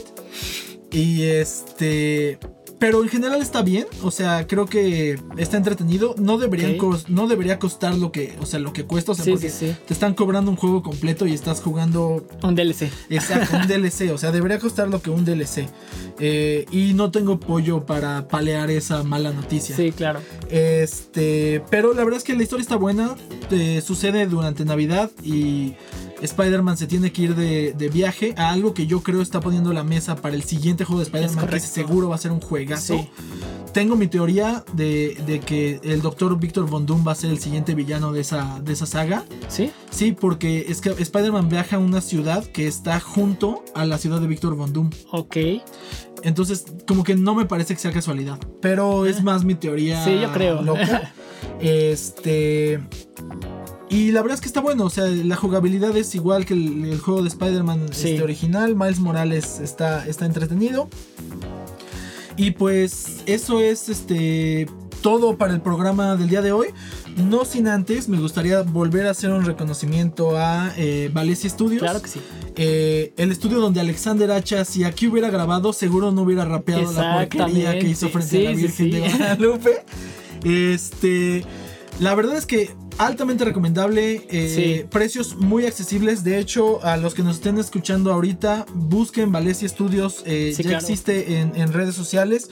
[0.91, 2.39] Y este.
[2.79, 3.85] Pero en general está bien.
[4.03, 6.13] O sea, creo que está entretenido.
[6.17, 9.13] No, deberían no debería costar lo que, o sea, lo que cuesta.
[9.13, 9.75] O sea, Sí, porque sí, sí.
[9.87, 12.91] te están cobrando un juego completo y estás jugando Un DLC.
[13.09, 15.67] Exacto, un DLC, o sea, debería costar lo que un DLC.
[16.19, 19.75] Eh, y no tengo pollo para palear esa mala noticia.
[19.75, 20.19] Sí, claro.
[20.49, 23.15] Este, pero la verdad es que la historia está buena.
[23.51, 25.73] eh, sucede durante Navidad y
[26.21, 29.73] Spider-Man se tiene que ir de, de viaje a algo que yo creo está poniendo
[29.73, 32.97] la mesa para el siguiente juego de Spider-Man, que seguro va a ser un juegazo.
[32.97, 33.09] Sí.
[33.73, 37.39] Tengo mi teoría de, de que el doctor Víctor Von Doom va a ser el
[37.39, 39.25] siguiente villano de esa, de esa saga.
[39.47, 39.71] Sí.
[39.91, 44.19] Sí, porque es que Spider-Man viaja a una ciudad que está junto a la ciudad
[44.19, 44.89] de Víctor Von Doom.
[45.11, 45.37] Ok.
[46.23, 48.39] Entonces, como que no me parece que sea casualidad.
[48.61, 50.01] Pero es más mi teoría.
[50.01, 50.05] Ah.
[50.05, 50.61] Sí, yo creo.
[50.61, 51.13] loca.
[51.59, 52.79] Este.
[53.89, 54.85] Y la verdad es que está bueno.
[54.85, 58.09] O sea, la jugabilidad es igual que el, el juego de Spider-Man Sí.
[58.11, 58.75] este, original.
[58.75, 60.89] Miles Morales está, está entretenido.
[62.35, 64.67] Y pues eso es este
[65.01, 66.67] todo para el programa del día de hoy.
[67.15, 71.81] No sin antes, me gustaría volver a hacer un reconocimiento a eh, Valencia Studios.
[71.81, 72.19] Claro que sí.
[72.57, 77.15] Eh, el estudio donde Alexander Hacha, si aquí hubiera grabado, seguro no hubiera rapeado la
[77.29, 78.89] porquería que hizo frente Sí, a la Virgen sí.
[78.91, 79.71] de Guadalupe.
[80.43, 81.43] Este,
[81.99, 84.87] la verdad es que altamente recomendable, eh, Sí.
[84.89, 86.23] precios muy accesibles.
[86.23, 90.69] De hecho, a los que nos estén escuchando ahorita, busquen Valencia Studios, eh, Sí, ya
[90.69, 90.83] claro.
[90.85, 92.49] existe en, en redes sociales.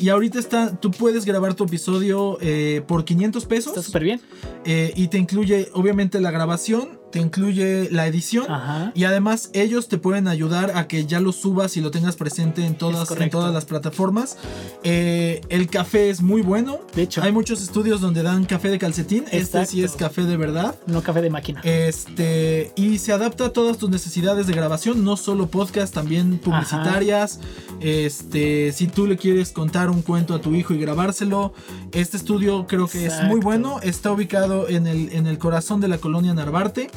[0.00, 3.72] Y ahorita está, tú puedes grabar tu episodio eh, por 500 pesos.
[3.72, 4.20] Está súper bien.
[4.64, 8.50] eh, y te incluye, obviamente, la grabación, te incluye la edición.
[8.50, 8.92] Ajá.
[8.94, 12.64] Y además ellos te pueden ayudar a que ya lo subas y lo tengas presente
[12.64, 14.36] en todas, en todas las plataformas.
[14.84, 16.80] Eh, el café es muy bueno.
[16.94, 17.22] De hecho.
[17.22, 19.24] Hay muchos estudios donde dan café de calcetín.
[19.30, 20.76] Este sí es café de verdad.
[20.86, 21.60] No café de máquina.
[21.64, 27.40] Este, y se adapta a todas tus necesidades de grabación, no solo podcast, también publicitarias.
[27.80, 31.52] Este, si tú le quieres contar un cuento a tu hijo y grabárselo,
[31.92, 33.80] este estudio creo que es muy bueno.
[33.82, 36.90] Está ubicado en el, en el corazón de la colonia Narvarte.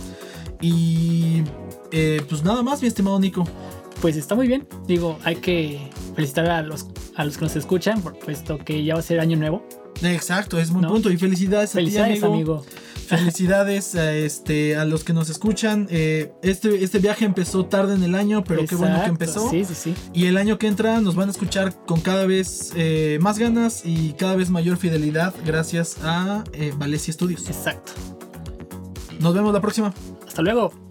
[0.61, 1.43] Y
[1.91, 3.43] eh, pues nada más, mi estimado Nico.
[4.01, 4.67] Pues está muy bien.
[4.87, 5.79] Digo, hay que
[6.15, 9.19] felicitar a los, a los que nos escuchan, por- puesto que ya va a ser
[9.19, 9.63] año nuevo.
[10.01, 10.89] Exacto, es muy ¿No?
[10.89, 11.11] punto.
[11.11, 12.65] Y felicidades, Felicidades, a ti, amigo.
[13.05, 15.85] Felicidades a, este, a los que nos escuchan.
[15.91, 19.49] Eh, este, este viaje empezó tarde en el año, pero qué bueno que empezó.
[19.49, 19.93] Sí, sí, sí.
[20.13, 23.81] Y el año que entra nos van a escuchar con cada vez eh, más ganas
[23.85, 27.47] y cada vez mayor fidelidad gracias a eh, Valencia Studios.
[27.47, 27.91] Exacto.
[29.21, 29.93] Nos vemos la próxima.
[30.27, 30.90] Hasta luego.